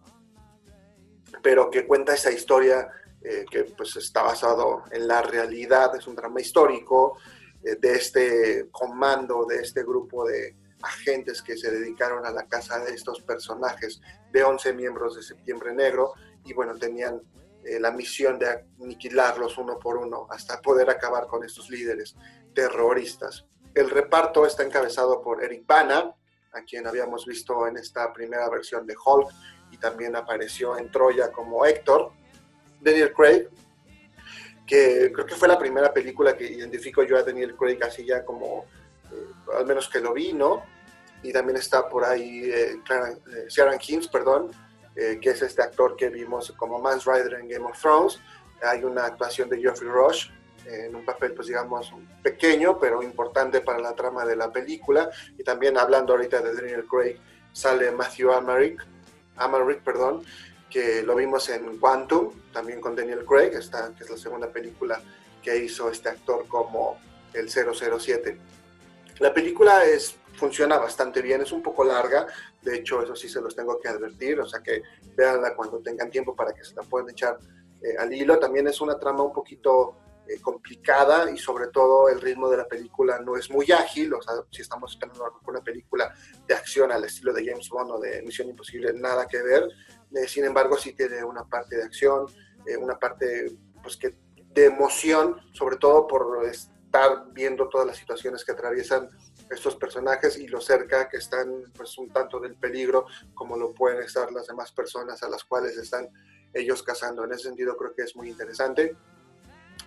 pero 1.43 1.71
que 1.71 1.87
cuenta 1.87 2.15
esa 2.15 2.31
historia 2.31 2.89
eh, 3.23 3.45
que 3.51 3.65
pues 3.65 3.97
está 3.97 4.23
basado 4.23 4.85
en 4.91 5.07
la 5.07 5.23
realidad, 5.23 5.95
es 5.97 6.07
un 6.07 6.17
drama 6.17 6.41
histórico 6.41 7.19
eh, 7.63 7.77
de 7.77 7.93
este 7.95 8.69
comando, 8.71 9.45
de 9.47 9.57
este 9.57 9.83
grupo 9.83 10.25
de, 10.25 10.57
agentes 10.83 11.43
que 11.43 11.57
se 11.57 11.71
dedicaron 11.71 12.25
a 12.25 12.31
la 12.31 12.47
caza 12.47 12.79
de 12.81 12.95
estos 12.95 13.21
personajes, 13.23 14.01
de 14.33 14.43
11 14.43 14.73
miembros 14.75 15.17
de 15.17 15.23
Septiembre 15.23 15.75
Negro, 15.75 16.15
y 16.45 16.53
bueno, 16.53 16.77
tenían 16.77 17.21
eh, 17.65 17.79
la 17.79 17.91
misión 17.91 18.39
de 18.39 18.67
aniquilarlos 18.83 19.59
uno 19.59 19.79
por 19.79 19.99
uno 19.99 20.27
hasta 20.31 20.61
poder 20.61 20.89
acabar 20.91 21.27
con 21.27 21.45
estos 21.45 21.69
líderes 21.71 22.17
terroristas. 22.55 23.47
El 23.75 23.91
reparto 23.91 24.47
está 24.47 24.65
encabezado 24.65 25.23
por 25.23 25.43
Eric 25.45 25.67
Bana, 25.67 26.15
a 26.53 26.63
quien 26.63 26.87
habíamos 26.87 27.27
visto 27.27 27.67
en 27.67 27.77
esta 27.77 28.13
primera 28.13 28.49
versión 28.49 28.87
de 28.87 28.95
Hulk 29.03 29.31
y 29.71 29.77
también 29.77 30.17
apareció 30.17 30.77
en 30.77 30.91
Troya 30.91 31.31
como 31.31 31.65
Héctor. 31.65 32.13
Daniel 32.81 33.13
Craig, 33.13 33.49
que 34.67 35.13
creo 35.13 35.27
que 35.27 35.35
fue 35.35 35.47
la 35.47 35.59
primera 35.59 35.93
película 35.93 36.37
que 36.37 36.45
identifico 36.45 37.03
yo 37.03 37.19
a 37.19 37.23
Daniel 37.23 37.55
Craig 37.57 37.79
así 37.83 38.05
ya 38.05 38.25
como 38.25 38.67
al 39.57 39.67
menos 39.67 39.89
que 39.89 40.01
lo 40.01 40.13
vi, 40.13 40.33
¿no? 40.33 40.63
Y 41.23 41.33
también 41.33 41.59
está 41.59 41.89
por 41.89 42.05
ahí 42.05 42.51
eh, 42.51 42.81
Sharon 43.49 43.75
eh, 43.75 44.01
perdón, 44.11 44.51
eh, 44.97 45.19
que 45.21 45.31
es 45.31 45.43
este 45.43 45.63
actor 45.63 45.97
que 45.97 46.09
vimos 46.09 46.53
como 46.57 46.79
Mans 46.79 47.05
Rider 47.05 47.35
en 47.35 47.49
Game 47.49 47.67
of 47.67 47.81
Thrones. 47.81 48.21
Hay 48.63 48.85
una 48.85 49.07
actuación 49.07 49.49
de 49.49 49.59
Geoffrey 49.59 49.91
Rush 49.91 50.31
en 50.67 50.95
un 50.95 51.05
papel, 51.05 51.33
pues 51.33 51.49
digamos, 51.49 51.93
pequeño, 52.23 52.79
pero 52.79 53.03
importante 53.03 53.61
para 53.61 53.79
la 53.79 53.95
trama 53.95 54.25
de 54.25 54.37
la 54.37 54.53
película. 54.53 55.11
Y 55.39 55.43
también 55.43 55.79
hablando 55.79 56.13
ahorita 56.13 56.41
de 56.41 56.55
Daniel 56.55 56.87
Craig, 56.87 57.17
sale 57.53 57.91
Matthew 57.91 58.33
Amarick, 58.33 58.85
Amarick 59.37 59.83
perdón, 59.83 60.23
que 60.69 61.03
lo 61.03 61.17
vimos 61.17 61.49
en 61.49 61.79
Quantum, 61.79 62.33
también 62.53 62.81
con 62.81 62.95
Daniel 62.95 63.25
Craig, 63.25 63.53
esta, 63.55 63.93
que 63.97 64.05
es 64.05 64.11
la 64.11 64.17
segunda 64.17 64.49
película 64.49 65.01
que 65.43 65.57
hizo 65.57 65.91
este 65.91 66.09
actor 66.09 66.47
como 66.47 66.99
el 67.33 67.49
007. 67.51 68.39
La 69.19 69.35
película 69.35 69.85
es, 69.85 70.17
funciona 70.35 70.79
bastante 70.79 71.21
bien, 71.23 71.43
es 71.43 71.53
un 71.53 71.63
poco 71.63 71.85
larga, 71.85 72.27
de 72.63 72.77
hecho 72.77 73.03
eso 73.03 73.17
sí 73.17 73.29
se 73.29 73.41
los 73.41 73.55
tengo 73.57 73.79
que 73.81 73.89
advertir, 73.89 74.41
o 74.41 74.47
sea 74.47 74.61
que 74.61 74.83
véanla 75.17 75.55
cuando 75.55 75.79
tengan 75.79 76.11
tiempo 76.11 76.35
para 76.35 76.53
que 76.53 76.65
se 76.65 76.75
la 76.75 76.83
puedan 76.83 77.11
echar 77.11 77.39
eh, 77.83 77.97
al 77.99 78.13
hilo. 78.13 78.39
También 78.39 78.69
es 78.69 78.81
una 78.81 78.99
trama 78.99 79.23
un 79.23 79.33
poquito 79.33 79.97
eh, 80.29 80.41
complicada 80.41 81.31
y 81.31 81.39
sobre 81.39 81.69
todo 81.69 82.09
el 82.09 82.21
ritmo 82.21 82.49
de 82.49 82.59
la 82.59 82.67
película 82.67 83.19
no 83.21 83.37
es 83.37 83.51
muy 83.51 83.71
ágil, 83.73 84.15
o 84.15 84.23
sea, 84.23 84.35
si 84.51 84.63
estamos 84.63 84.93
esperando 84.93 85.41
una 85.47 85.63
película 85.63 86.15
de 86.47 86.55
acción 86.55 86.93
al 86.93 87.05
estilo 87.05 87.33
de 87.33 87.45
James 87.45 87.69
Bond 87.69 87.91
o 87.91 88.01
de 88.01 88.23
Misión 88.23 88.49
Imposible, 88.49 88.93
nada 88.93 89.27
que 89.27 89.43
ver. 89.43 89.69
Eh, 90.15 90.29
sin 90.29 90.45
embargo, 90.45 90.77
sí 90.77 90.93
tiene 90.93 91.25
una 91.25 91.45
parte 91.45 91.77
de 91.77 91.85
acción, 91.85 92.27
una 92.79 92.99
parte 92.99 93.51
pues 93.83 93.97
que 93.97 94.15
de 94.53 94.67
emoción, 94.67 95.37
sobre 95.53 95.77
todo 95.77 96.07
por 96.07 96.45
estar 96.45 97.33
viendo 97.33 97.69
todas 97.69 97.87
las 97.87 97.97
situaciones 97.97 98.45
que 98.45 98.53
atraviesan 98.53 99.09
estos 99.51 99.77
personajes 99.77 100.39
y 100.39 100.49
lo 100.49 100.61
cerca 100.61 101.09
que 101.09 101.19
están 101.19 101.73
pues 101.77 101.97
un 101.99 102.13
tanto 102.13 102.39
del 102.41 102.57
peligro 102.57 103.07
como 103.35 103.57
lo 103.57 103.73
pueden 103.73 104.03
estar 104.03 104.31
las 104.33 104.47
demás 104.47 104.73
personas 104.73 105.23
a 105.23 105.29
las 105.29 105.45
cuales 105.45 105.77
están 105.77 106.09
ellos 106.53 106.83
cazando. 106.83 107.25
En 107.25 107.33
ese 107.33 107.45
sentido 107.45 107.77
creo 107.77 107.95
que 107.95 108.03
es 108.03 108.17
muy 108.17 108.29
interesante. 108.29 108.97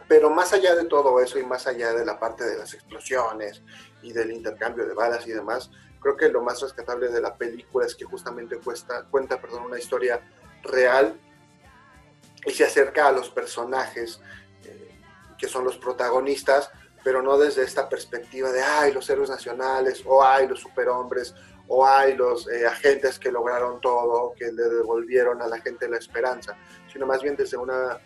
Pero 0.07 0.29
más 0.29 0.53
allá 0.53 0.75
de 0.75 0.85
todo 0.85 1.19
eso 1.19 1.39
y 1.39 1.43
más 1.43 1.67
allá 1.67 1.93
de 1.93 2.05
la 2.05 2.19
parte 2.19 2.43
de 2.43 2.57
las 2.57 2.73
explosiones 2.73 3.61
y 4.01 4.11
del 4.11 4.31
intercambio 4.31 4.85
de 4.85 4.93
balas 4.93 5.25
y 5.27 5.31
demás, 5.31 5.69
Creo 6.03 6.17
que 6.17 6.27
lo 6.27 6.41
más 6.41 6.61
rescatable 6.61 7.07
de 7.07 7.21
la 7.21 7.33
película 7.37 7.85
es 7.85 7.95
que 7.95 8.03
justamente 8.03 8.57
cuesta, 8.57 9.05
cuenta 9.09 9.39
perdón, 9.39 9.63
una 9.63 9.79
historia 9.79 10.21
real 10.61 11.17
y 12.45 12.51
se 12.51 12.65
acerca 12.65 13.07
a 13.07 13.13
los 13.13 13.29
personajes 13.29 14.19
eh, 14.65 14.99
que 15.37 15.47
son 15.47 15.63
los 15.63 15.77
protagonistas, 15.77 16.69
pero 17.05 17.21
no 17.21 17.37
desde 17.37 17.63
esta 17.63 17.87
perspectiva 17.87 18.51
de, 18.51 18.61
ay, 18.61 18.91
los 18.91 19.09
héroes 19.09 19.29
nacionales, 19.29 20.03
o 20.05 20.21
ay, 20.21 20.45
los 20.45 20.59
superhombres, 20.59 21.33
o 21.69 21.87
hay 21.87 22.17
los 22.17 22.49
eh, 22.49 22.67
agentes 22.67 23.17
que 23.17 23.31
lograron 23.31 23.79
todo, 23.79 24.33
que 24.37 24.51
le 24.51 24.63
devolvieron 24.63 25.41
a 25.41 25.47
la 25.47 25.61
gente 25.61 25.87
la 25.87 25.99
esperanza, 25.99 26.57
sino 26.91 27.05
más 27.05 27.21
bien 27.21 27.37
desde 27.37 27.55
una 27.55 27.97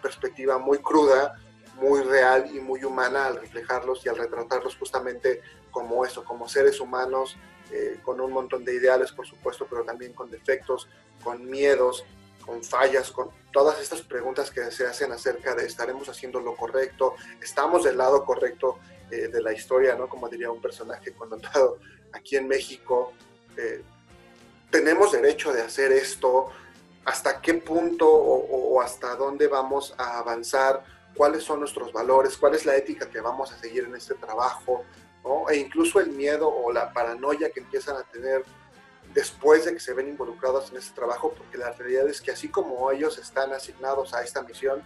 perspectiva 0.00 0.58
muy 0.58 0.78
cruda, 0.78 1.36
muy 1.80 2.02
real 2.02 2.50
y 2.54 2.60
muy 2.60 2.84
humana 2.84 3.26
al 3.26 3.40
reflejarlos 3.40 4.04
y 4.04 4.08
al 4.08 4.16
retratarlos 4.16 4.76
justamente 4.76 5.40
como 5.70 6.04
eso, 6.04 6.24
como 6.24 6.48
seres 6.48 6.80
humanos, 6.80 7.36
eh, 7.70 8.00
con 8.02 8.20
un 8.20 8.32
montón 8.32 8.64
de 8.64 8.74
ideales, 8.74 9.12
por 9.12 9.26
supuesto, 9.26 9.66
pero 9.68 9.84
también 9.84 10.12
con 10.12 10.30
defectos, 10.30 10.88
con 11.22 11.48
miedos, 11.48 12.04
con 12.44 12.62
fallas, 12.64 13.10
con 13.12 13.30
todas 13.52 13.80
estas 13.80 14.02
preguntas 14.02 14.50
que 14.50 14.70
se 14.70 14.86
hacen 14.86 15.12
acerca 15.12 15.54
de 15.54 15.66
estaremos 15.66 16.08
haciendo 16.08 16.40
lo 16.40 16.56
correcto, 16.56 17.14
estamos 17.40 17.84
del 17.84 17.96
lado 17.96 18.24
correcto 18.24 18.78
eh, 19.10 19.28
de 19.28 19.42
la 19.42 19.52
historia, 19.52 19.94
¿no? 19.94 20.08
Como 20.08 20.28
diría 20.28 20.50
un 20.50 20.60
personaje 20.60 21.12
connotado 21.12 21.78
aquí 22.12 22.36
en 22.36 22.48
México, 22.48 23.12
eh, 23.56 23.82
tenemos 24.70 25.12
derecho 25.12 25.52
de 25.52 25.62
hacer 25.62 25.92
esto, 25.92 26.50
hasta 27.04 27.40
qué 27.40 27.54
punto 27.54 28.08
o, 28.08 28.80
hasta 28.80 29.14
dónde 29.16 29.48
vamos 29.48 29.94
a 29.98 30.18
avanzar, 30.18 30.84
cuáles 31.14 31.42
son 31.42 31.60
nuestros 31.60 31.92
valores, 31.92 32.36
cuál 32.36 32.54
es 32.54 32.64
la 32.64 32.76
ética 32.76 33.08
que 33.08 33.20
vamos 33.20 33.52
a 33.52 33.58
seguir 33.58 33.84
en 33.84 33.94
este 33.94 34.14
trabajo, 34.14 34.84
e 35.48 35.56
incluso 35.56 36.00
el 36.00 36.10
miedo 36.10 36.48
o 36.48 36.72
la 36.72 36.92
paranoia 36.92 37.50
que 37.50 37.60
empiezan 37.60 37.96
a 37.96 38.02
tener 38.04 38.44
después 39.12 39.64
de 39.64 39.74
que 39.74 39.80
se 39.80 39.92
ven 39.92 40.08
involucrados 40.08 40.70
en 40.70 40.78
este 40.78 40.94
trabajo, 40.94 41.34
porque 41.36 41.58
la 41.58 41.72
realidad 41.72 42.08
es 42.08 42.20
que 42.20 42.30
así 42.30 42.48
como 42.48 42.90
ellos 42.90 43.18
están 43.18 43.52
asignados 43.52 44.14
a 44.14 44.22
esta 44.22 44.42
misión, 44.42 44.82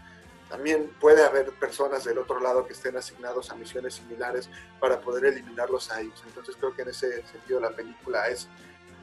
también 0.48 0.90
puede 1.00 1.24
haber 1.24 1.50
personas 1.52 2.04
del 2.04 2.18
otro 2.18 2.40
lado 2.40 2.66
que 2.66 2.74
estén 2.74 2.96
asignados 2.96 3.50
a 3.50 3.54
misiones 3.54 3.94
similares 3.94 4.48
para 4.78 5.00
poder 5.00 5.24
eliminarlos 5.26 5.90
a 5.90 6.00
ellos. 6.00 6.22
Entonces 6.26 6.56
creo 6.56 6.74
que 6.74 6.82
en 6.82 6.88
ese 6.90 7.26
sentido 7.26 7.60
la 7.60 7.70
película 7.70 8.28
es 8.28 8.48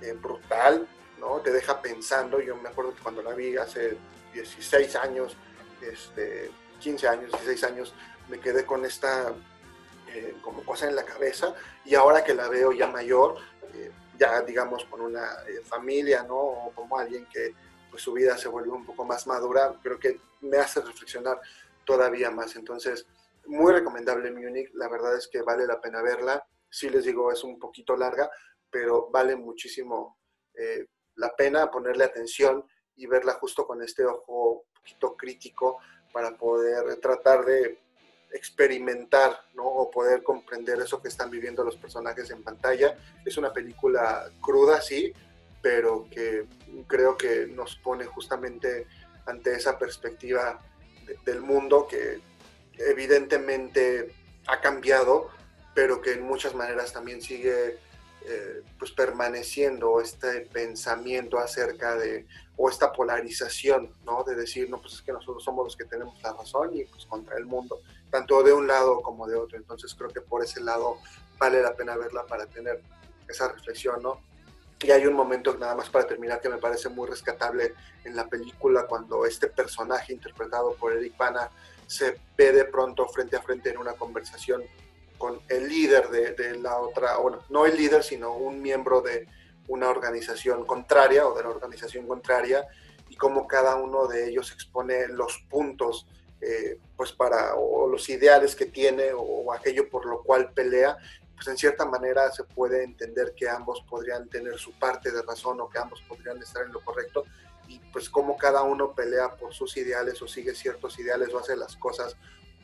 eh, 0.01 0.13
brutal, 0.13 0.87
¿no? 1.21 1.39
Te 1.39 1.51
deja 1.51 1.81
pensando. 1.81 2.41
Yo 2.41 2.57
me 2.57 2.69
acuerdo 2.69 2.93
que 2.93 3.01
cuando 3.01 3.21
la 3.21 3.33
vi 3.33 3.55
hace 3.55 3.97
16 4.33 4.95
años, 4.97 5.37
este, 5.81 6.51
15 6.79 7.07
años, 7.07 7.31
16 7.31 7.63
años, 7.63 7.93
me 8.27 8.39
quedé 8.39 8.65
con 8.65 8.83
esta 8.83 9.33
eh, 10.07 10.35
como 10.41 10.65
cosa 10.65 10.89
en 10.89 10.95
la 10.95 11.05
cabeza 11.05 11.53
y 11.85 11.95
ahora 11.95 12.23
que 12.23 12.33
la 12.33 12.49
veo 12.49 12.73
ya 12.73 12.87
mayor, 12.87 13.37
eh, 13.73 13.91
ya 14.19 14.41
digamos 14.41 14.83
con 14.85 15.01
una 15.01 15.25
familia, 15.63 16.23
¿no? 16.23 16.35
O 16.35 16.71
como 16.75 16.97
alguien 16.97 17.25
que 17.31 17.53
pues 17.89 18.03
su 18.03 18.13
vida 18.13 18.37
se 18.37 18.49
vuelve 18.49 18.71
un 18.71 18.85
poco 18.85 19.05
más 19.05 19.27
madura, 19.27 19.75
creo 19.83 19.99
que 19.99 20.19
me 20.41 20.57
hace 20.57 20.81
reflexionar 20.81 21.39
todavía 21.85 22.31
más. 22.31 22.55
Entonces, 22.55 23.05
muy 23.45 23.73
recomendable 23.73 24.31
Munich, 24.31 24.71
la 24.73 24.87
verdad 24.87 25.17
es 25.17 25.27
que 25.27 25.41
vale 25.41 25.65
la 25.67 25.79
pena 25.79 26.01
verla. 26.01 26.43
Sí 26.69 26.89
les 26.89 27.03
digo, 27.05 27.31
es 27.31 27.43
un 27.43 27.59
poquito 27.59 27.95
larga, 27.97 28.29
pero 28.69 29.09
vale 29.11 29.35
muchísimo 29.35 30.17
eh, 30.53 30.87
la 31.15 31.35
pena 31.35 31.69
ponerle 31.69 32.03
atención 32.03 32.65
y 32.95 33.07
verla 33.07 33.33
justo 33.33 33.65
con 33.65 33.81
este 33.81 34.05
ojo 34.05 34.63
un 34.65 34.73
poquito 34.73 35.15
crítico 35.15 35.79
para 36.11 36.37
poder 36.37 36.95
tratar 36.97 37.45
de 37.45 37.79
experimentar 38.33 39.37
¿no? 39.53 39.65
o 39.65 39.91
poder 39.91 40.23
comprender 40.23 40.79
eso 40.79 41.01
que 41.01 41.09
están 41.09 41.29
viviendo 41.29 41.63
los 41.63 41.75
personajes 41.75 42.29
en 42.31 42.43
pantalla. 42.43 42.97
Es 43.25 43.37
una 43.37 43.51
película 43.51 44.29
cruda, 44.41 44.81
sí, 44.81 45.13
pero 45.61 46.07
que 46.09 46.47
creo 46.87 47.17
que 47.17 47.47
nos 47.47 47.75
pone 47.77 48.05
justamente 48.05 48.87
ante 49.25 49.53
esa 49.53 49.77
perspectiva 49.77 50.61
del 51.25 51.41
mundo 51.41 51.87
que 51.87 52.21
evidentemente 52.77 54.13
ha 54.47 54.59
cambiado, 54.61 55.29
pero 55.75 56.01
que 56.01 56.13
en 56.13 56.23
muchas 56.23 56.55
maneras 56.55 56.93
también 56.93 57.21
sigue 57.21 57.77
eh, 58.25 58.63
pues 58.77 58.91
permaneciendo 58.91 59.99
este 59.99 60.41
pensamiento 60.41 61.39
acerca 61.39 61.95
de, 61.95 62.27
o 62.55 62.69
esta 62.69 62.91
polarización, 62.91 63.93
¿no? 64.05 64.23
De 64.23 64.35
decir, 64.35 64.69
no, 64.69 64.79
pues 64.79 64.93
es 64.93 65.01
que 65.01 65.11
nosotros 65.11 65.43
somos 65.43 65.65
los 65.65 65.75
que 65.75 65.85
tenemos 65.85 66.21
la 66.21 66.33
razón 66.33 66.75
y 66.75 66.85
pues 66.85 67.05
contra 67.05 67.37
el 67.37 67.45
mundo, 67.45 67.81
tanto 68.09 68.43
de 68.43 68.53
un 68.53 68.67
lado 68.67 69.01
como 69.01 69.27
de 69.27 69.35
otro. 69.35 69.57
Entonces 69.57 69.95
creo 69.95 70.09
que 70.09 70.21
por 70.21 70.43
ese 70.43 70.61
lado 70.61 70.97
vale 71.39 71.61
la 71.61 71.75
pena 71.75 71.97
verla 71.97 72.25
para 72.25 72.45
tener 72.45 72.81
esa 73.27 73.51
reflexión, 73.51 74.03
¿no? 74.03 74.21
Y 74.83 74.91
hay 74.91 75.05
un 75.05 75.13
momento, 75.13 75.55
nada 75.57 75.75
más 75.75 75.89
para 75.89 76.07
terminar, 76.07 76.41
que 76.41 76.49
me 76.49 76.57
parece 76.57 76.89
muy 76.89 77.07
rescatable 77.07 77.73
en 78.03 78.15
la 78.15 78.27
película, 78.27 78.87
cuando 78.87 79.25
este 79.25 79.47
personaje 79.47 80.13
interpretado 80.13 80.73
por 80.75 80.93
Eric 80.93 81.17
Bana 81.17 81.49
se 81.85 82.19
ve 82.37 82.51
de 82.51 82.65
pronto 82.65 83.07
frente 83.07 83.35
a 83.35 83.41
frente 83.41 83.69
en 83.69 83.77
una 83.77 83.93
conversación 83.93 84.63
con 85.21 85.39
el 85.49 85.69
líder 85.69 86.09
de, 86.09 86.57
la 86.57 86.79
otra, 86.79 87.17
bueno, 87.17 87.43
no 87.49 87.67
el 87.67 87.77
líder, 87.77 88.03
sino 88.03 88.33
un 88.33 88.59
miembro 88.59 89.01
de 89.01 89.27
una 89.67 89.87
organización 89.87 90.65
contraria 90.65 91.27
o 91.27 91.37
de 91.37 91.43
la 91.43 91.49
organización 91.49 92.07
contraria, 92.07 92.67
y 93.07 93.15
cómo 93.15 93.45
cada 93.45 93.75
uno 93.75 94.07
de 94.07 94.29
ellos 94.29 94.51
expone 94.51 95.07
los 95.09 95.45
puntos, 95.47 96.07
eh, 96.41 96.79
pues 96.97 97.11
para, 97.11 97.53
o 97.53 97.87
los 97.87 98.09
ideales 98.09 98.55
que 98.55 98.65
tiene, 98.65 99.11
o 99.15 99.53
aquello 99.53 99.87
por 99.91 100.07
lo 100.07 100.23
cual 100.23 100.53
pelea, 100.53 100.97
pues 101.35 101.47
en 101.49 101.57
cierta 101.57 101.85
manera 101.85 102.31
se 102.31 102.43
puede 102.43 102.83
entender 102.83 103.35
que 103.35 103.47
ambos 103.47 103.85
podrían 103.87 104.27
tener 104.27 104.57
su 104.57 104.71
parte 104.79 105.11
de 105.11 105.21
razón 105.21 105.61
o 105.61 105.69
que 105.69 105.77
ambos 105.77 106.01
podrían 106.07 106.41
estar 106.41 106.65
en 106.65 106.71
lo 106.71 106.83
correcto 106.83 107.25
y 107.67 107.77
pues 107.93 108.09
como 108.09 108.37
cada 108.37 108.63
uno 108.63 108.93
pelea 108.93 109.35
por 109.35 109.53
sus 109.53 109.77
ideales 109.77 110.19
o 110.23 110.27
sigue 110.27 110.55
ciertos 110.55 110.97
ideales 110.97 111.31
o 111.31 111.39
hace 111.39 111.55
las 111.55 111.75
cosas 111.75 112.15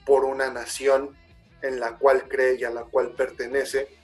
por 0.06 0.26
una 0.26 0.50
nación 0.50 1.16
en 1.62 1.80
la 1.80 1.98
cual 1.98 2.28
cree 2.28 2.56
y 2.56 2.64
a 2.64 2.70
la 2.70 2.84
cual 2.84 3.12
pertenece 3.12 3.98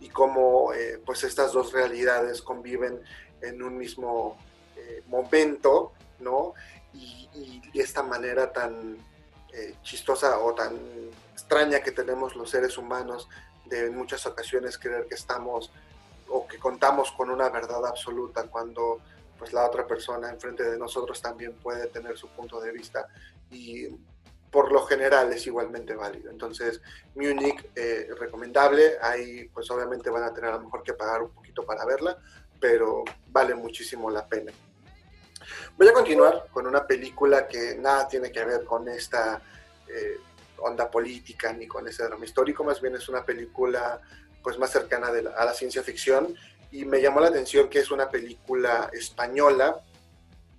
y 0.00 0.08
cómo 0.08 0.72
eh, 0.72 1.00
pues 1.04 1.24
estas 1.24 1.52
dos 1.52 1.72
realidades 1.72 2.42
conviven 2.42 3.00
en 3.40 3.62
un 3.62 3.78
mismo 3.78 4.36
eh, 4.76 5.02
momento, 5.06 5.92
¿no? 6.20 6.54
Y, 6.92 7.22
esta 7.74 8.04
manera 8.04 8.52
tan 8.52 8.96
eh, 9.52 9.74
chistosa 9.82 10.38
o 10.38 10.54
tan 10.54 10.78
extraña 11.32 11.80
que 11.80 11.90
tenemos 11.90 12.36
los 12.36 12.48
seres 12.48 12.78
humanos 12.78 13.28
de 13.66 13.86
en 13.86 13.96
muchas 13.96 14.24
ocasiones 14.26 14.78
creer 14.78 15.06
que 15.06 15.16
estamos 15.16 15.72
o 16.28 16.46
que 16.46 16.58
contamos 16.58 17.10
con 17.12 17.30
una 17.30 17.48
verdad 17.48 17.84
absoluta 17.84 18.44
cuando 18.44 19.00
pues 19.38 19.52
la 19.52 19.66
otra 19.66 19.86
persona 19.86 20.30
enfrente 20.30 20.62
de 20.62 20.78
nosotros 20.78 21.20
también 21.20 21.54
puede 21.54 21.88
tener 21.88 22.16
su 22.16 22.28
punto 22.28 22.60
de 22.60 22.72
vista 22.72 23.08
y 23.50 23.88
por 24.54 24.70
lo 24.70 24.86
general 24.86 25.32
es 25.32 25.48
igualmente 25.48 25.96
válido. 25.96 26.30
Entonces, 26.30 26.80
Munich, 27.16 27.70
eh, 27.74 28.06
recomendable, 28.16 28.98
ahí 29.02 29.50
pues 29.52 29.68
obviamente 29.72 30.10
van 30.10 30.22
a 30.22 30.32
tener 30.32 30.50
a 30.50 30.58
lo 30.58 30.62
mejor 30.62 30.84
que 30.84 30.92
pagar 30.92 31.24
un 31.24 31.30
poquito 31.30 31.64
para 31.64 31.84
verla, 31.84 32.16
pero 32.60 33.02
vale 33.32 33.56
muchísimo 33.56 34.08
la 34.12 34.24
pena. 34.28 34.52
Voy 35.76 35.88
a 35.88 35.92
continuar 35.92 36.46
con 36.52 36.68
una 36.68 36.86
película 36.86 37.48
que 37.48 37.74
nada 37.80 38.06
tiene 38.06 38.30
que 38.30 38.44
ver 38.44 38.64
con 38.64 38.88
esta 38.88 39.42
eh, 39.88 40.20
onda 40.58 40.88
política 40.88 41.52
ni 41.52 41.66
con 41.66 41.88
ese 41.88 42.04
drama 42.04 42.24
histórico, 42.24 42.62
más 42.62 42.80
bien 42.80 42.94
es 42.94 43.08
una 43.08 43.24
película 43.24 44.00
pues 44.40 44.56
más 44.56 44.70
cercana 44.70 45.08
a 45.36 45.44
la 45.46 45.52
ciencia 45.52 45.82
ficción 45.82 46.32
y 46.70 46.84
me 46.84 47.02
llamó 47.02 47.18
la 47.18 47.26
atención 47.26 47.68
que 47.68 47.80
es 47.80 47.90
una 47.90 48.08
película 48.08 48.88
española 48.92 49.80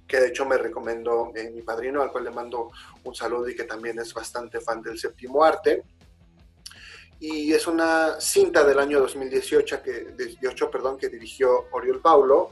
que 0.08 0.20
de 0.20 0.28
hecho 0.28 0.46
me 0.46 0.58
recomendó 0.58 1.32
eh, 1.36 1.50
mi 1.50 1.62
padrino, 1.62 2.02
al 2.02 2.12
cual 2.12 2.26
le 2.26 2.32
mando 2.32 2.72
un 3.04 3.16
saludo 3.16 3.50
y 3.50 3.56
que 3.56 3.64
también 3.64 4.00
es 4.00 4.14
bastante 4.14 4.60
fan 4.60 4.82
del 4.82 5.00
séptimo 5.00 5.44
arte. 5.44 5.84
Y 7.20 7.54
es 7.54 7.66
una 7.66 8.20
cinta 8.20 8.64
del 8.64 8.78
año 8.78 9.00
2018 9.00 9.82
que, 9.82 10.14
18, 10.18 10.70
perdón, 10.70 10.98
que 10.98 11.10
dirigió 11.10 11.66
Oriol 11.72 12.02
Paulo 12.02 12.52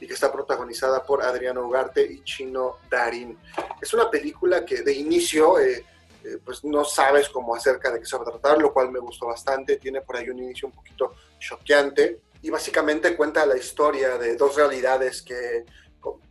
y 0.00 0.06
que 0.06 0.14
está 0.14 0.32
protagonizada 0.32 1.04
por 1.04 1.22
Adriano 1.22 1.66
Ugarte 1.66 2.02
y 2.02 2.22
Chino 2.22 2.76
Darín. 2.88 3.36
Es 3.82 3.92
una 3.92 4.08
película 4.08 4.64
que 4.64 4.82
de 4.82 4.92
inicio 4.92 5.58
eh, 5.58 5.84
eh, 6.24 6.38
pues 6.44 6.64
no 6.64 6.84
sabes 6.84 7.28
cómo 7.28 7.54
acerca 7.54 7.90
de 7.90 7.98
qué 7.98 8.06
se 8.06 8.16
va 8.16 8.22
a 8.22 8.26
tratar, 8.26 8.58
lo 8.58 8.72
cual 8.72 8.90
me 8.90 9.00
gustó 9.00 9.26
bastante. 9.26 9.76
Tiene 9.76 10.00
por 10.00 10.16
ahí 10.16 10.30
un 10.30 10.38
inicio 10.38 10.68
un 10.68 10.74
poquito 10.74 11.14
choqueante 11.38 12.20
y 12.40 12.50
básicamente 12.50 13.16
cuenta 13.16 13.44
la 13.44 13.56
historia 13.56 14.16
de 14.16 14.36
dos 14.36 14.54
realidades 14.54 15.22
que, 15.22 15.64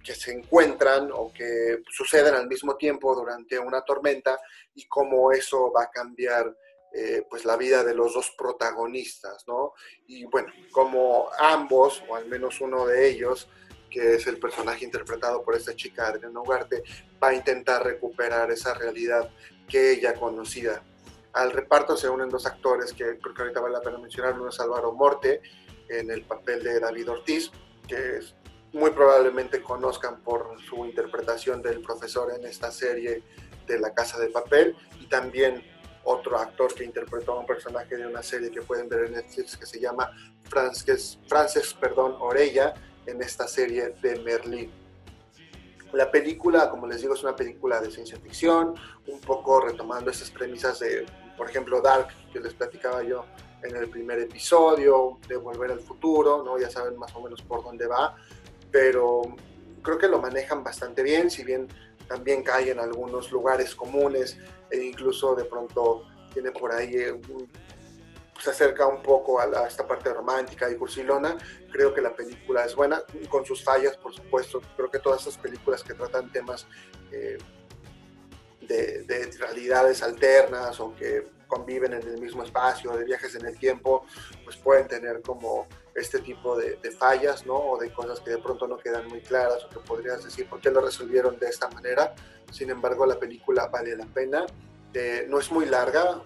que 0.03 0.15
se 0.15 0.31
encuentran 0.31 1.09
o 1.13 1.31
que 1.33 1.83
suceden 1.89 2.33
al 2.33 2.47
mismo 2.47 2.77
tiempo 2.77 3.13
durante 3.13 3.59
una 3.59 3.81
tormenta 3.81 4.39
y 4.73 4.87
cómo 4.87 5.31
eso 5.31 5.71
va 5.71 5.83
a 5.83 5.91
cambiar 5.91 6.55
eh, 6.93 7.25
pues 7.29 7.43
la 7.45 7.57
vida 7.57 7.83
de 7.83 7.93
los 7.93 8.13
dos 8.13 8.33
protagonistas, 8.37 9.45
¿no? 9.47 9.73
Y 10.07 10.23
bueno, 10.25 10.51
como 10.71 11.29
ambos, 11.37 12.01
o 12.07 12.15
al 12.15 12.27
menos 12.27 12.61
uno 12.61 12.87
de 12.87 13.09
ellos, 13.09 13.49
que 13.89 14.15
es 14.15 14.25
el 14.27 14.39
personaje 14.39 14.85
interpretado 14.85 15.43
por 15.43 15.55
esta 15.55 15.75
chica 15.75 16.07
Adriana 16.07 16.39
Ugarte, 16.39 16.83
va 17.21 17.29
a 17.29 17.33
intentar 17.33 17.83
recuperar 17.83 18.51
esa 18.51 18.73
realidad 18.73 19.29
que 19.67 19.91
ella 19.91 20.13
conocía 20.13 20.81
Al 21.33 21.51
reparto 21.51 21.97
se 21.97 22.09
unen 22.09 22.29
dos 22.29 22.45
actores 22.45 22.93
que 22.93 23.19
creo 23.19 23.35
que 23.35 23.41
ahorita 23.41 23.59
vale 23.59 23.73
la 23.73 23.81
pena 23.81 23.97
mencionar. 23.97 24.33
Uno 24.33 24.49
es 24.49 24.59
Álvaro 24.59 24.93
Morte 24.93 25.41
en 25.89 26.09
el 26.09 26.23
papel 26.23 26.63
de 26.63 26.79
David 26.79 27.11
Ortiz, 27.11 27.51
que 27.87 28.19
muy 28.77 28.91
probablemente 28.91 29.61
conozcan 29.61 30.21
por 30.21 30.55
su 30.61 30.85
interpretación 30.85 31.61
del 31.61 31.81
profesor 31.81 32.31
en 32.33 32.45
esta 32.45 32.71
serie 32.71 33.23
de 33.65 33.79
La 33.79 33.93
Casa 33.93 34.19
de 34.19 34.27
Papel 34.29 34.75
y 35.01 35.07
también 35.07 35.63
otro 36.03 36.37
actor 36.37 36.73
que 36.73 36.85
interpretó 36.85 37.33
a 37.33 37.39
un 37.39 37.45
personaje 37.45 37.97
de 37.97 38.07
una 38.07 38.23
serie 38.23 38.51
que 38.51 38.61
pueden 38.61 38.87
ver 38.87 39.05
en 39.05 39.13
Netflix 39.13 39.57
que 39.57 39.65
se 39.65 39.79
llama 39.79 40.11
Frances, 40.43 41.19
Frances 41.27 41.73
perdón, 41.73 42.15
Orella 42.19 42.75
en 43.05 43.21
esta 43.21 43.47
serie 43.47 43.95
de 44.01 44.19
Merlín. 44.19 44.71
La 45.93 46.11
película, 46.11 46.69
como 46.69 46.85
les 46.85 47.01
digo, 47.01 47.13
es 47.13 47.23
una 47.23 47.35
película 47.35 47.81
de 47.81 47.89
ciencia 47.89 48.17
ficción, 48.19 48.75
un 49.07 49.19
poco 49.21 49.61
retomando 49.61 50.11
esas 50.11 50.29
premisas 50.29 50.79
de, 50.79 51.05
por 51.35 51.49
ejemplo, 51.49 51.81
Dark, 51.81 52.09
que 52.31 52.39
les 52.39 52.53
platicaba 52.53 53.03
yo 53.03 53.25
en 53.63 53.75
el 53.75 53.89
primer 53.89 54.19
episodio, 54.19 55.17
de 55.27 55.37
Volver 55.37 55.71
al 55.71 55.79
Futuro, 55.79 56.43
¿no? 56.43 56.59
Ya 56.59 56.69
saben 56.69 56.97
más 56.97 57.13
o 57.15 57.21
menos 57.21 57.41
por 57.41 57.63
dónde 57.63 57.87
va, 57.87 58.15
pero 58.71 59.21
creo 59.81 59.97
que 59.97 60.07
lo 60.07 60.19
manejan 60.19 60.63
bastante 60.63 61.03
bien, 61.03 61.29
si 61.29 61.43
bien 61.43 61.67
también 62.07 62.43
cae 62.43 62.71
en 62.71 62.79
algunos 62.79 63.31
lugares 63.31 63.75
comunes 63.75 64.37
e 64.69 64.77
incluso 64.83 65.35
de 65.35 65.45
pronto 65.45 66.03
tiene 66.33 66.51
por 66.51 66.71
ahí 66.71 66.95
eh, 66.95 67.19
se 68.41 68.51
acerca 68.51 68.87
un 68.87 69.01
poco 69.01 69.39
a, 69.39 69.67
esta 69.67 69.87
parte 69.87 70.13
romántica 70.13 70.69
y 70.69 70.75
cursilona. 70.75 71.37
Creo 71.71 71.93
que 71.93 72.01
la 72.01 72.15
película 72.15 72.65
es 72.65 72.75
buena, 72.75 73.01
con 73.29 73.45
sus 73.45 73.63
fallas, 73.63 73.97
por 73.97 74.13
supuesto. 74.13 74.61
Creo 74.75 74.89
que 74.89 74.99
todas 74.99 75.21
esas 75.21 75.37
películas 75.37 75.83
que 75.83 75.93
tratan 75.93 76.31
temas 76.31 76.67
eh, 77.11 77.37
de, 78.61 79.31
realidades 79.39 80.03
alternas 80.03 80.79
o 80.79 80.95
que 80.95 81.27
conviven 81.47 81.93
en 81.93 82.01
el 82.01 82.21
mismo 82.21 82.43
espacio, 82.43 82.91
de 82.91 83.05
viajes 83.05 83.35
en 83.35 83.45
el 83.45 83.57
tiempo, 83.57 84.05
pues 84.43 84.57
pueden 84.57 84.87
tener 84.87 85.21
como 85.21 85.67
este 85.97 86.19
tipo 86.19 86.55
de, 86.55 86.77
fallas, 86.91 87.45
¿no? 87.45 87.55
O 87.55 87.77
de 87.77 87.91
cosas 87.91 88.19
que 88.19 88.29
de 88.29 88.37
pronto 88.37 88.67
no 88.67 88.77
quedan 88.77 89.07
muy 89.07 89.19
claras 89.21 89.65
o 89.65 89.69
que 89.69 89.79
podrías 89.79 90.23
decir 90.23 90.47
por 90.47 90.61
qué 90.61 90.69
lo 90.69 90.79
resolvieron 90.79 91.39
de 91.39 91.47
esta 91.47 91.69
manera. 91.69 92.13
Sin 92.51 92.69
embargo, 92.69 93.05
la 93.05 93.17
película 93.17 93.67
vale 93.67 93.97
la 93.97 94.05
pena. 94.05 94.45
Eh, 94.93 95.25
no 95.27 95.39
es 95.39 95.51
muy 95.51 95.65
larga, 95.65 96.21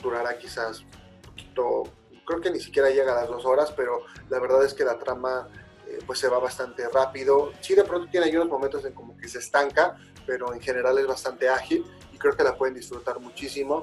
durará 0.00 0.38
quizás 0.38 0.80
un 0.80 1.22
poquito, 1.22 1.82
creo 2.24 2.40
que 2.40 2.50
ni 2.50 2.60
siquiera 2.60 2.90
llega 2.90 3.12
a 3.12 3.22
las 3.22 3.28
dos 3.28 3.44
horas, 3.44 3.72
pero 3.76 4.02
la 4.30 4.38
verdad 4.38 4.64
es 4.64 4.72
que 4.72 4.84
la 4.84 4.98
trama 4.98 5.48
eh, 5.88 5.98
pues 6.06 6.20
se 6.20 6.28
va 6.28 6.38
bastante 6.38 6.88
rápido. 6.88 7.52
Sí, 7.60 7.74
de 7.74 7.84
pronto 7.84 8.08
tiene 8.10 8.26
algunos 8.26 8.48
momentos 8.48 8.84
en 8.84 8.92
como 8.92 9.16
que 9.16 9.28
se 9.28 9.40
estanca, 9.40 9.96
pero 10.26 10.54
en 10.54 10.60
general 10.60 10.96
es 10.96 11.06
bastante 11.08 11.48
ágil 11.48 11.84
y 12.12 12.18
creo 12.18 12.36
que 12.36 12.44
la 12.44 12.56
pueden 12.56 12.74
disfrutar 12.74 13.18
muchísimo 13.18 13.82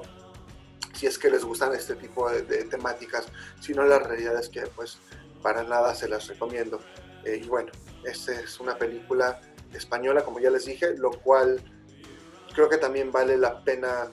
si 0.96 1.06
es 1.06 1.18
que 1.18 1.30
les 1.30 1.44
gustan 1.44 1.74
este 1.74 1.94
tipo 1.94 2.30
de, 2.30 2.64
temáticas. 2.64 3.26
Si 3.60 3.74
no, 3.74 3.84
la 3.84 3.98
realidad 3.98 4.38
es 4.38 4.48
que 4.48 4.62
pues 4.62 4.98
para 5.46 5.62
nada 5.62 5.94
se 5.94 6.08
las 6.08 6.26
recomiendo. 6.26 6.80
Eh, 7.24 7.40
y 7.44 7.46
bueno, 7.46 7.70
esta 8.02 8.32
es 8.32 8.58
una 8.58 8.76
película 8.76 9.40
española, 9.72 10.24
como 10.24 10.40
ya 10.40 10.50
les 10.50 10.64
dije, 10.64 10.96
lo 10.96 11.12
cual 11.12 11.62
creo 12.52 12.68
que 12.68 12.78
también 12.78 13.12
vale 13.12 13.38
la 13.38 13.62
pena 13.62 14.10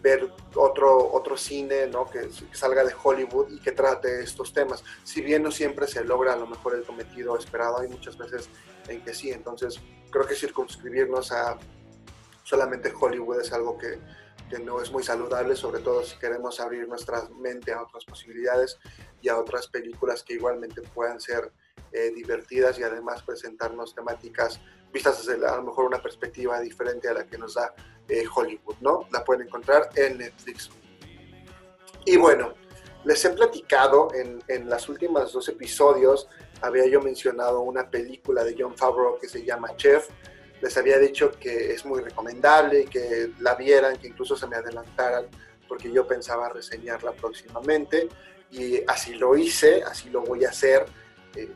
ver 0.00 0.30
otro, 0.54 1.12
otro 1.12 1.36
cine 1.36 1.88
¿no? 1.88 2.06
que, 2.06 2.30
salga 2.52 2.84
de 2.84 2.94
Hollywood 3.02 3.50
y 3.50 3.60
que 3.60 3.72
trate 3.72 4.22
estos 4.22 4.54
temas. 4.54 4.82
Si 5.04 5.20
bien 5.20 5.42
no 5.42 5.50
siempre 5.50 5.86
se 5.86 6.02
logra 6.04 6.32
a 6.32 6.36
lo 6.36 6.46
mejor 6.46 6.74
el 6.74 6.84
cometido 6.84 7.36
esperado, 7.36 7.80
hay 7.80 7.88
muchas 7.88 8.16
veces 8.16 8.48
en 8.88 9.04
que 9.04 9.12
sí. 9.12 9.30
Entonces 9.30 9.78
creo 10.10 10.26
que 10.26 10.34
circunscribirnos 10.34 11.32
a 11.32 11.58
solamente 12.44 12.94
Hollywood 12.98 13.42
es 13.42 13.52
algo 13.52 13.76
que, 13.76 13.98
que 14.50 14.58
no 14.58 14.80
es 14.82 14.90
muy 14.92 15.02
saludable, 15.02 15.56
sobre 15.56 15.80
todo 15.80 16.02
si 16.02 16.16
queremos 16.18 16.60
abrir 16.60 16.86
nuestra 16.86 17.22
mente 17.38 17.72
a 17.72 17.82
otras 17.82 18.04
posibilidades 18.04 18.78
y 19.20 19.28
a 19.28 19.38
otras 19.38 19.68
películas 19.68 20.22
que 20.22 20.34
igualmente 20.34 20.82
puedan 20.82 21.20
ser 21.20 21.50
eh, 21.92 22.10
divertidas 22.14 22.78
y 22.78 22.82
además 22.82 23.22
presentarnos 23.22 23.94
temáticas 23.94 24.60
vistas 24.92 25.26
desde 25.26 25.46
a 25.46 25.56
lo 25.56 25.62
mejor 25.62 25.86
una 25.86 26.02
perspectiva 26.02 26.60
diferente 26.60 27.08
a 27.08 27.14
la 27.14 27.26
que 27.26 27.38
nos 27.38 27.54
da 27.54 27.74
eh, 28.08 28.24
Hollywood, 28.34 28.76
¿no? 28.80 29.08
La 29.10 29.24
pueden 29.24 29.46
encontrar 29.46 29.88
en 29.96 30.18
Netflix. 30.18 30.70
Y 32.04 32.16
bueno, 32.16 32.54
les 33.04 33.24
he 33.24 33.30
platicado 33.30 34.08
en, 34.14 34.42
en 34.48 34.68
las 34.68 34.88
últimas 34.88 35.32
dos 35.32 35.48
episodios, 35.48 36.28
había 36.60 36.86
yo 36.86 37.00
mencionado 37.00 37.60
una 37.60 37.90
película 37.90 38.44
de 38.44 38.54
John 38.58 38.76
Favreau 38.76 39.18
que 39.18 39.28
se 39.28 39.44
llama 39.44 39.74
Chef. 39.76 40.08
Les 40.62 40.76
había 40.76 40.98
dicho 40.98 41.32
que 41.32 41.72
es 41.72 41.84
muy 41.84 42.00
recomendable, 42.00 42.84
que 42.84 43.32
la 43.40 43.56
vieran, 43.56 43.96
que 43.98 44.06
incluso 44.06 44.36
se 44.36 44.46
me 44.46 44.54
adelantaran, 44.54 45.26
porque 45.66 45.92
yo 45.92 46.06
pensaba 46.06 46.48
reseñarla 46.48 47.12
próximamente. 47.12 48.08
Y 48.52 48.80
así 48.86 49.14
lo 49.14 49.36
hice, 49.36 49.82
así 49.82 50.08
lo 50.08 50.22
voy 50.22 50.44
a 50.44 50.50
hacer. 50.50 50.86
Eh, 51.34 51.50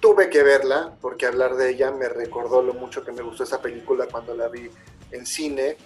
tuve 0.00 0.30
que 0.30 0.42
verla 0.42 0.96
porque 1.00 1.26
hablar 1.26 1.56
de 1.56 1.70
ella 1.70 1.90
me 1.90 2.08
recordó 2.08 2.62
lo 2.62 2.72
mucho 2.72 3.04
que 3.04 3.12
me 3.12 3.22
gustó 3.22 3.44
esa 3.44 3.60
película 3.60 4.06
cuando 4.10 4.34
la 4.34 4.48
vi 4.48 4.70
en 5.10 5.26
cine, 5.26 5.76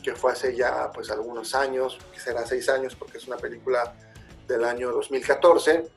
que 0.00 0.14
fue 0.14 0.32
hace 0.32 0.54
ya 0.54 0.92
pues 0.92 1.10
algunos 1.10 1.56
años, 1.56 1.98
que 2.12 2.20
será 2.20 2.46
seis 2.46 2.68
años 2.68 2.94
porque 2.94 3.18
es 3.18 3.26
una 3.26 3.36
película 3.36 3.94
del 4.46 4.62
año 4.64 4.92
2014. 4.92 5.88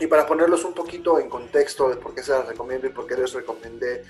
Y 0.00 0.06
para 0.06 0.26
ponerlos 0.26 0.64
un 0.64 0.74
poquito 0.74 1.18
en 1.18 1.30
contexto 1.30 1.88
de 1.88 1.96
por 1.96 2.14
qué 2.14 2.22
se 2.22 2.32
la 2.32 2.42
recomiendo 2.42 2.86
y 2.86 2.90
por 2.90 3.06
qué 3.06 3.16
les 3.16 3.32
recomendé 3.32 4.04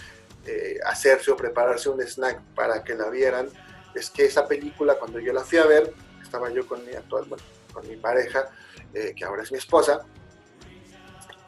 eh, 0.46 0.78
hacerse 0.84 1.30
o 1.30 1.36
prepararse 1.36 1.88
un 1.88 2.00
snack 2.00 2.40
para 2.54 2.84
que 2.84 2.94
la 2.94 3.08
vieran, 3.08 3.48
es 3.94 4.10
que 4.10 4.26
esa 4.26 4.46
película 4.46 4.96
cuando 4.96 5.18
yo 5.18 5.32
la 5.32 5.42
fui 5.42 5.58
a 5.58 5.66
ver, 5.66 5.92
estaba 6.22 6.50
yo 6.50 6.66
con 6.66 6.84
mi 6.84 6.92
actual, 6.94 7.24
bueno, 7.28 7.44
con 7.72 7.86
mi 7.88 7.96
pareja, 7.96 8.48
eh, 8.92 9.14
que 9.16 9.24
ahora 9.24 9.42
es 9.42 9.52
mi 9.52 9.58
esposa, 9.58 10.04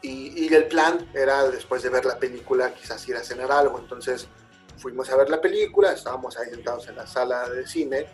y, 0.01 0.53
el 0.53 0.67
plan 0.67 1.09
era 1.13 1.49
después 1.49 1.83
de 1.83 1.89
ver 1.89 2.05
la 2.05 2.17
película 2.17 2.73
quizás 2.73 3.07
ir 3.09 3.15
a 3.15 3.23
cenar 3.23 3.51
algo. 3.51 3.79
Entonces 3.79 4.27
fuimos 4.77 5.09
a 5.09 5.17
ver 5.17 5.29
la 5.29 5.41
película, 5.41 5.91
estábamos 5.91 6.37
ahí 6.37 6.49
sentados 6.49 6.87
en 6.87 6.95
la 6.95 7.07
sala 7.07 7.49
de 7.49 7.67
cine 7.67 8.07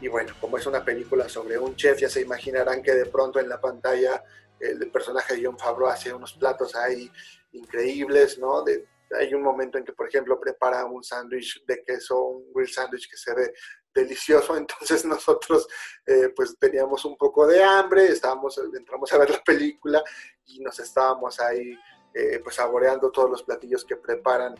y 0.00 0.08
bueno, 0.08 0.34
como 0.40 0.58
es 0.58 0.66
una 0.66 0.84
película 0.84 1.28
sobre 1.28 1.58
un 1.58 1.74
chef, 1.76 1.98
ya 1.98 2.08
se 2.08 2.20
imaginarán 2.20 2.82
que 2.82 2.94
de 2.94 3.06
pronto 3.06 3.40
en 3.40 3.48
la 3.48 3.60
pantalla 3.60 4.22
el 4.60 4.90
personaje 4.90 5.36
de 5.36 5.44
John 5.44 5.58
Favreau 5.58 5.88
hace 5.88 6.12
unos 6.12 6.34
platos 6.34 6.76
ahí 6.76 7.10
increíbles, 7.52 8.38
¿no? 8.38 8.62
De, 8.62 8.86
hay 9.18 9.34
un 9.34 9.42
momento 9.42 9.78
en 9.78 9.84
que, 9.84 9.92
por 9.92 10.08
ejemplo, 10.08 10.38
prepara 10.38 10.84
un 10.84 11.02
sándwich 11.02 11.64
de 11.66 11.82
queso, 11.82 12.20
un 12.22 12.52
grill 12.52 12.68
sándwich 12.68 13.10
que 13.10 13.16
se 13.16 13.34
ve 13.34 13.52
delicioso, 13.92 14.56
entonces 14.56 15.04
nosotros 15.04 15.66
eh, 16.06 16.32
pues 16.34 16.56
teníamos 16.58 17.04
un 17.04 17.16
poco 17.16 17.46
de 17.46 17.62
hambre, 17.62 18.06
estábamos, 18.06 18.58
entramos 18.58 19.12
a 19.12 19.18
ver 19.18 19.30
la 19.30 19.42
película 19.42 20.02
y 20.46 20.60
nos 20.60 20.78
estábamos 20.78 21.40
ahí 21.40 21.76
eh, 22.14 22.40
pues 22.42 22.56
saboreando 22.56 23.10
todos 23.10 23.30
los 23.30 23.42
platillos 23.42 23.84
que 23.84 23.96
preparan 23.96 24.54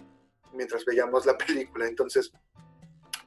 mientras 0.53 0.85
veíamos 0.85 1.27
la 1.27 1.37
película, 1.39 1.87
entonces 1.87 2.33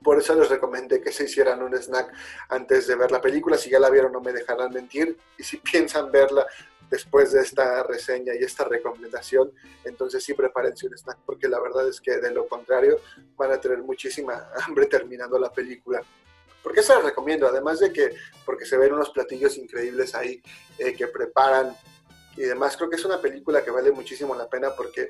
por 0.04 0.20
eso 0.20 0.36
les 0.36 0.50
recomendé 0.50 1.02
que 1.02 1.12
se 1.12 1.24
hicieran 1.24 1.64
un 1.64 1.74
snack 1.74 2.14
antes 2.50 2.88
de 2.88 2.96
ver 2.96 3.12
la 3.12 3.22
película, 3.22 3.58
si 3.58 3.70
ya 3.70 3.80
la 3.80 3.90
vieron 3.90 4.12
no 4.12 4.20
me 4.20 4.34
dejarán 4.34 4.72
mentir. 4.74 5.18
Y 5.38 5.44
si 5.44 5.58
piensan 5.72 6.12
verla 6.12 6.46
después 6.94 7.32
de 7.32 7.42
esta 7.42 7.82
reseña 7.82 8.36
y 8.36 8.44
esta 8.44 8.66
recomendación, 8.66 9.52
entonces 9.84 10.24
sí 10.24 10.36
prepárense 10.36 10.86
un 10.86 10.94
snack 10.96 11.18
porque 11.26 11.48
la 11.48 11.60
verdad 11.60 11.90
es 11.90 12.00
que 12.00 12.18
de 12.18 12.30
lo 12.30 12.48
contrario 12.48 13.00
van 13.36 13.52
a 13.52 13.60
tener 13.60 13.80
muchísima 13.80 14.48
hambre 14.68 14.86
terminando 14.86 15.40
la 15.40 15.52
película. 15.52 16.04
¿Por 16.62 16.72
qué 16.72 16.84
se 16.84 16.94
la 16.94 17.02
recomiendo? 17.02 17.48
Además 17.48 17.80
de 17.80 17.92
que, 17.92 18.12
porque 18.46 18.66
se 18.66 18.78
ven 18.78 18.94
unos 18.94 19.10
platillos 19.10 19.58
increíbles 19.58 20.14
ahí 20.14 20.40
eh, 20.78 20.94
que 20.94 21.08
preparan 21.08 21.76
y 22.38 22.44
demás, 22.44 22.78
creo 22.78 22.92
que 22.92 22.98
es 22.98 23.06
una 23.06 23.20
película 23.20 23.64
que 23.64 23.72
vale 23.72 23.92
muchísimo 23.92 24.36
la 24.36 24.48
pena 24.48 24.76
porque 24.76 25.10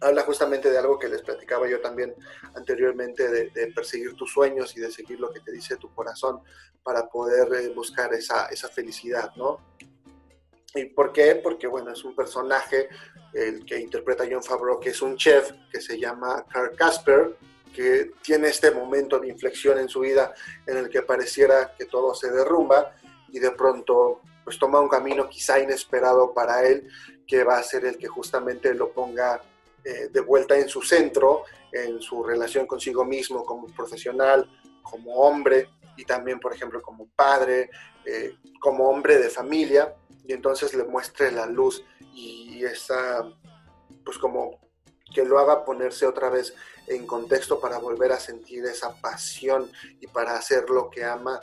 habla 0.00 0.22
justamente 0.22 0.70
de 0.70 0.78
algo 0.78 0.96
que 0.96 1.08
les 1.08 1.22
platicaba 1.22 1.68
yo 1.68 1.80
también 1.80 2.14
anteriormente, 2.54 3.28
de, 3.28 3.72
perseguir 3.74 4.14
tus 4.14 4.32
sueños 4.32 4.76
y 4.76 4.80
de 4.80 4.92
seguir 4.92 5.18
lo 5.18 5.32
que 5.32 5.40
te 5.40 5.50
dice 5.50 5.76
tu 5.76 5.92
corazón 5.92 6.40
para 6.84 7.08
poder 7.08 7.52
eh, 7.52 7.68
buscar 7.74 8.14
esa, 8.14 8.46
esa 8.46 8.68
felicidad, 8.68 9.32
¿no? 9.34 9.58
¿Y 10.74 10.86
por 10.86 11.12
qué? 11.12 11.36
Porque, 11.36 11.68
bueno, 11.68 11.92
es 11.92 12.04
un 12.04 12.16
personaje, 12.16 12.88
el 13.32 13.64
que 13.64 13.78
interpreta 13.78 14.24
John 14.28 14.42
Favreau, 14.42 14.80
que 14.80 14.90
es 14.90 15.00
un 15.02 15.16
chef 15.16 15.52
que 15.70 15.80
se 15.80 15.98
llama 15.98 16.44
Carl 16.52 16.74
Casper, 16.76 17.36
que 17.72 18.12
tiene 18.22 18.48
este 18.48 18.72
momento 18.72 19.20
de 19.20 19.28
inflexión 19.28 19.78
en 19.78 19.88
su 19.88 20.00
vida 20.00 20.34
en 20.66 20.76
el 20.76 20.88
que 20.88 21.02
pareciera 21.02 21.74
que 21.76 21.86
todo 21.86 22.14
se 22.14 22.30
derrumba 22.30 22.94
y 23.28 23.38
de 23.38 23.50
pronto 23.52 24.20
pues 24.44 24.58
toma 24.58 24.80
un 24.80 24.88
camino 24.88 25.28
quizá 25.28 25.58
inesperado 25.58 26.32
para 26.34 26.64
él, 26.64 26.88
que 27.26 27.42
va 27.42 27.58
a 27.58 27.62
ser 27.62 27.84
el 27.86 27.96
que 27.96 28.06
justamente 28.06 28.74
lo 28.74 28.92
ponga 28.92 29.40
eh, 29.84 30.08
de 30.12 30.20
vuelta 30.20 30.56
en 30.56 30.68
su 30.68 30.82
centro, 30.82 31.44
en 31.72 32.00
su 32.00 32.22
relación 32.22 32.66
consigo 32.66 33.04
mismo 33.04 33.44
como 33.44 33.66
profesional, 33.68 34.48
como 34.82 35.14
hombre 35.14 35.68
y 35.96 36.04
también, 36.04 36.38
por 36.38 36.52
ejemplo, 36.52 36.82
como 36.82 37.08
padre, 37.08 37.70
eh, 38.04 38.34
como 38.60 38.88
hombre 38.88 39.18
de 39.18 39.30
familia 39.30 39.94
y 40.26 40.32
entonces 40.32 40.74
le 40.74 40.84
muestre 40.84 41.30
la 41.30 41.46
luz 41.46 41.84
y 42.14 42.64
esa, 42.64 43.28
pues 44.04 44.18
como 44.18 44.60
que 45.14 45.24
lo 45.24 45.38
haga 45.38 45.64
ponerse 45.64 46.06
otra 46.06 46.28
vez 46.28 46.54
en 46.86 47.06
contexto 47.06 47.60
para 47.60 47.78
volver 47.78 48.12
a 48.12 48.20
sentir 48.20 48.64
esa 48.64 48.94
pasión 49.00 49.70
y 50.00 50.06
para 50.06 50.36
hacer 50.36 50.68
lo 50.68 50.90
que 50.90 51.04
ama 51.04 51.40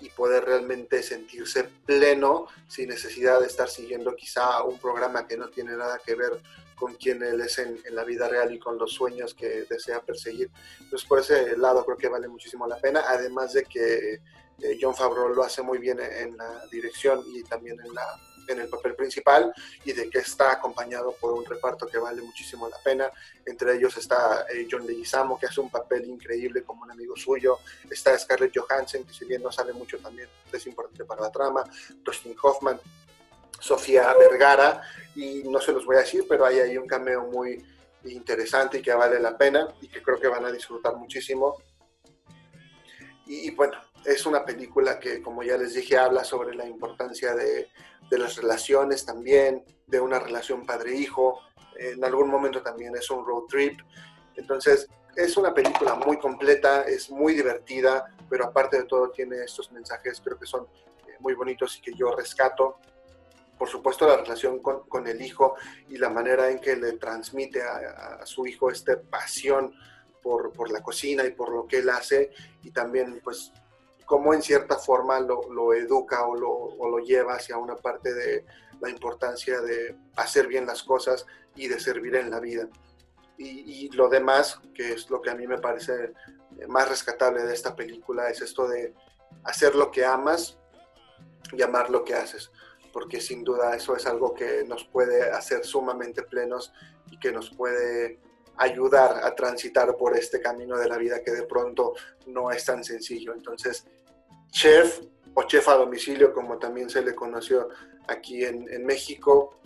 y, 0.00 0.08
poder 0.10 0.44
realmente 0.44 1.02
sentirse 1.02 1.64
pleno 1.64 2.46
sin 2.66 2.88
necesidad 2.88 3.40
de 3.40 3.46
estar 3.46 3.68
siguiendo 3.68 4.16
quizá 4.16 4.62
un 4.62 4.78
programa 4.78 5.26
que 5.26 5.36
no 5.36 5.48
tiene 5.48 5.76
nada 5.76 6.00
que 6.04 6.14
ver 6.14 6.40
con 6.76 6.94
quien 6.94 7.22
él 7.22 7.40
es 7.40 7.58
en, 7.58 7.80
la 7.90 8.04
vida 8.04 8.28
real 8.28 8.52
y 8.52 8.58
con 8.58 8.78
los 8.78 8.92
sueños 8.92 9.34
que 9.34 9.64
desea 9.68 10.00
perseguir. 10.00 10.50
Entonces 10.80 11.08
por 11.08 11.20
ese 11.20 11.56
lado 11.56 11.84
creo 11.84 11.96
que 11.96 12.08
vale 12.08 12.28
muchísimo 12.28 12.66
la 12.66 12.78
pena, 12.78 13.04
además 13.06 13.52
de 13.52 13.64
que 13.64 14.20
eh, 14.62 14.78
John 14.80 14.94
Favreau 14.94 15.28
lo 15.28 15.42
hace 15.42 15.62
muy 15.62 15.78
bien 15.78 16.00
en 16.00 16.36
la 16.36 16.66
dirección 16.70 17.22
y 17.26 17.42
también 17.42 17.78
en 17.80 17.94
la 17.94 18.18
en 18.48 18.60
el 18.60 18.68
papel 18.68 18.94
principal 18.94 19.52
y 19.84 19.92
de 19.92 20.08
que 20.10 20.18
está 20.18 20.52
acompañado 20.52 21.12
por 21.12 21.32
un 21.32 21.44
reparto 21.44 21.86
que 21.86 21.98
vale 21.98 22.22
muchísimo 22.22 22.68
la 22.68 22.78
pena. 22.78 23.10
Entre 23.44 23.76
ellos 23.76 23.96
está 23.96 24.46
eh, 24.52 24.66
John 24.70 24.86
Leguizamo, 24.86 25.38
que 25.38 25.46
hace 25.46 25.60
un 25.60 25.70
papel 25.70 26.06
increíble 26.06 26.62
como 26.62 26.82
un 26.82 26.90
amigo 26.90 27.16
suyo. 27.16 27.58
Está 27.90 28.18
Scarlett 28.18 28.56
Johansson, 28.56 29.04
que 29.04 29.12
si 29.12 29.24
bien 29.24 29.42
no 29.42 29.52
sale 29.52 29.72
mucho 29.72 29.98
también 29.98 30.28
es 30.52 30.66
importante 30.66 31.04
para 31.04 31.22
la 31.22 31.30
trama. 31.30 31.64
Dustin 32.02 32.34
Hoffman, 32.42 32.80
Sofía 33.60 34.12
Vergara, 34.14 34.82
y 35.14 35.42
no 35.44 35.60
se 35.60 35.72
los 35.72 35.84
voy 35.84 35.96
a 35.96 36.00
decir, 36.00 36.24
pero 36.28 36.44
hay 36.46 36.60
ahí 36.60 36.78
un 36.78 36.86
cameo 36.86 37.24
muy 37.24 37.64
interesante 38.04 38.78
y 38.78 38.82
que 38.82 38.94
vale 38.94 39.20
la 39.20 39.36
pena 39.36 39.68
y 39.82 39.88
que 39.88 40.02
creo 40.02 40.18
que 40.18 40.28
van 40.28 40.44
a 40.44 40.52
disfrutar 40.52 40.96
muchísimo. 40.96 41.56
y 43.26 43.50
bueno, 43.50 43.76
es 44.04 44.26
una 44.26 44.44
película 44.44 44.98
que, 44.98 45.22
como 45.22 45.42
ya 45.42 45.56
les 45.56 45.74
dije, 45.74 45.98
habla 45.98 46.24
sobre 46.24 46.54
la 46.54 46.66
importancia 46.66 47.34
de, 47.34 47.68
de 48.10 48.18
las 48.18 48.36
relaciones 48.36 49.04
también, 49.04 49.64
de 49.86 50.00
una 50.00 50.18
relación 50.18 50.64
padre-hijo. 50.64 51.40
En 51.76 52.02
algún 52.04 52.28
momento 52.28 52.62
también 52.62 52.94
es 52.96 53.10
un 53.10 53.24
road 53.24 53.44
trip. 53.48 53.80
Entonces, 54.36 54.88
es 55.16 55.36
una 55.36 55.52
película 55.52 55.94
muy 55.94 56.18
completa, 56.18 56.82
es 56.82 57.10
muy 57.10 57.34
divertida, 57.34 58.14
pero 58.30 58.44
aparte 58.44 58.78
de 58.78 58.84
todo 58.84 59.10
tiene 59.10 59.42
estos 59.42 59.72
mensajes, 59.72 60.20
creo 60.20 60.38
que 60.38 60.46
son 60.46 60.66
eh, 61.06 61.16
muy 61.18 61.34
bonitos 61.34 61.76
y 61.76 61.80
que 61.80 61.92
yo 61.94 62.14
rescato. 62.14 62.78
Por 63.58 63.68
supuesto, 63.68 64.06
la 64.06 64.16
relación 64.16 64.60
con, 64.60 64.88
con 64.88 65.08
el 65.08 65.20
hijo 65.20 65.56
y 65.88 65.98
la 65.98 66.08
manera 66.08 66.48
en 66.50 66.60
que 66.60 66.76
le 66.76 66.92
transmite 66.92 67.62
a, 67.62 68.20
a 68.20 68.26
su 68.26 68.46
hijo 68.46 68.70
esta 68.70 69.00
pasión 69.00 69.74
por, 70.22 70.52
por, 70.52 70.70
la 70.70 70.82
cocina 70.82 71.24
y 71.24 71.32
por 71.32 71.50
lo 71.50 71.66
que 71.66 71.78
él 71.78 71.90
hace 71.90 72.30
y 72.62 72.70
también 72.70 73.20
pues 73.22 73.52
cómo 74.08 74.32
en 74.32 74.40
cierta 74.40 74.78
forma 74.78 75.20
lo, 75.20 75.74
educa 75.74 76.26
o 76.26 76.34
lo, 76.34 76.98
lleva 77.00 77.34
hacia 77.34 77.58
una 77.58 77.76
parte 77.76 78.14
de 78.14 78.46
la 78.80 78.88
importancia 78.88 79.60
de 79.60 79.94
hacer 80.16 80.46
bien 80.46 80.66
las 80.66 80.82
cosas 80.82 81.26
y 81.54 81.68
de 81.68 81.78
servir 81.78 82.16
en 82.16 82.30
la 82.30 82.40
vida. 82.40 82.70
Y, 83.36 83.90
lo 83.90 84.08
demás, 84.08 84.60
que 84.74 84.94
es 84.94 85.10
lo 85.10 85.20
que 85.20 85.28
a 85.30 85.34
mí 85.34 85.46
me 85.46 85.58
parece 85.58 86.14
más 86.68 86.88
rescatable 86.88 87.44
de 87.44 87.52
esta 87.52 87.76
película, 87.76 88.30
es 88.30 88.40
esto 88.40 88.66
de 88.66 88.94
hacer 89.44 89.74
lo 89.74 89.90
que 89.90 90.06
amas 90.06 90.58
y 91.52 91.60
amar 91.60 91.90
lo 91.90 92.02
que 92.02 92.14
haces, 92.14 92.50
porque 92.94 93.20
sin 93.20 93.44
duda 93.44 93.76
eso 93.76 93.94
es 93.94 94.06
algo 94.06 94.32
que 94.32 94.64
nos 94.64 94.84
puede 94.84 95.30
hacer 95.30 95.66
sumamente 95.66 96.22
plenos 96.22 96.72
y 97.10 97.18
que 97.18 97.30
nos 97.30 97.50
puede 97.50 98.18
ayudar 98.58 99.24
a 99.24 99.34
transitar 99.34 99.96
por 99.96 100.16
este 100.16 100.40
camino 100.40 100.76
de 100.76 100.88
la 100.88 100.98
vida 100.98 101.22
que 101.22 101.30
de 101.30 101.44
pronto 101.44 101.94
no 102.26 102.50
es 102.50 102.64
tan 102.64 102.84
sencillo. 102.84 103.32
Entonces, 103.34 103.84
chef 104.50 105.00
o 105.34 105.42
chef 105.44 105.68
a 105.68 105.74
domicilio, 105.74 106.32
como 106.32 106.58
también 106.58 106.90
se 106.90 107.02
le 107.02 107.14
conoció 107.14 107.68
aquí 108.06 108.44
en, 108.44 108.68
en 108.68 108.84
México, 108.84 109.58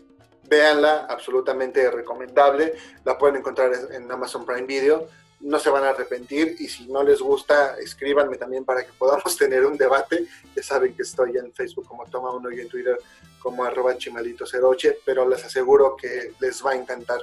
véanla, 0.49 1.07
absolutamente 1.09 1.91
recomendable. 1.91 2.75
La 3.05 3.17
pueden 3.17 3.37
encontrar 3.37 3.73
en 3.91 4.11
Amazon 4.11 4.45
Prime 4.45 4.67
Video. 4.67 5.09
No 5.41 5.59
se 5.59 5.71
van 5.71 5.85
a 5.85 5.91
arrepentir 5.91 6.57
y 6.61 6.69
si 6.69 6.87
no 6.87 7.03
les 7.03 7.21
gusta, 7.21 7.77
escríbanme 7.79 8.37
también 8.37 8.65
para 8.65 8.85
que 8.85 8.93
podamos 8.93 9.37
tener 9.39 9.65
un 9.65 9.77
debate. 9.77 10.27
Ya 10.55 10.63
saben 10.63 10.95
que 10.95 11.03
estoy 11.03 11.37
en 11.37 11.53
Facebook 11.53 11.87
como 11.87 12.05
Toma 12.05 12.31
Uno 12.31 12.51
y 12.53 12.61
en 12.61 12.69
Twitter 12.69 12.99
como 13.41 13.65
arroba 13.65 13.97
chimalito08, 13.97 14.99
pero 15.05 15.29
les 15.29 15.45
aseguro 15.45 15.97
que 15.97 16.33
les 16.39 16.65
va 16.65 16.73
a 16.73 16.77
encantar. 16.77 17.21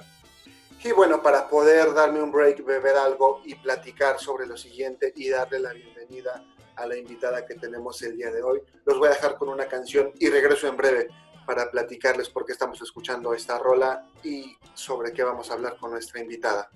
Y 0.82 0.94
bueno, 0.94 1.22
para 1.22 1.50
poder 1.50 1.94
darme 1.94 2.24
un 2.24 2.32
break, 2.32 2.64
beber 2.64 2.96
algo 2.96 3.42
y 3.44 3.56
platicar 3.56 4.18
sobre 4.18 4.48
lo 4.48 4.56
siguiente 4.56 5.12
y 5.14 5.30
darle 5.30 5.60
la 5.60 5.74
bienvenida 5.74 6.42
a 6.78 6.86
la 6.86 6.96
invitada 6.96 7.46
que 7.46 7.56
tenemos 7.56 8.02
el 8.02 8.16
día 8.16 8.32
de 8.32 8.42
hoy, 8.42 8.62
los 8.86 8.98
voy 8.98 9.10
a 9.10 9.12
dejar 9.12 9.36
con 9.36 9.50
una 9.50 9.66
canción 9.66 10.14
y 10.18 10.30
regreso 10.30 10.68
en 10.68 10.78
breve 10.78 11.10
para 11.46 11.70
platicarles 11.70 12.30
por 12.30 12.46
qué 12.46 12.54
estamos 12.54 12.82
escuchando 12.82 13.34
esta 13.34 13.58
rola 13.60 14.08
y 14.24 14.56
sobre 14.74 15.12
qué 15.12 15.22
vamos 15.22 15.52
a 15.52 15.56
hablar 15.56 15.76
con 15.78 15.92
nuestra 15.92 16.22
invitada. 16.22 16.70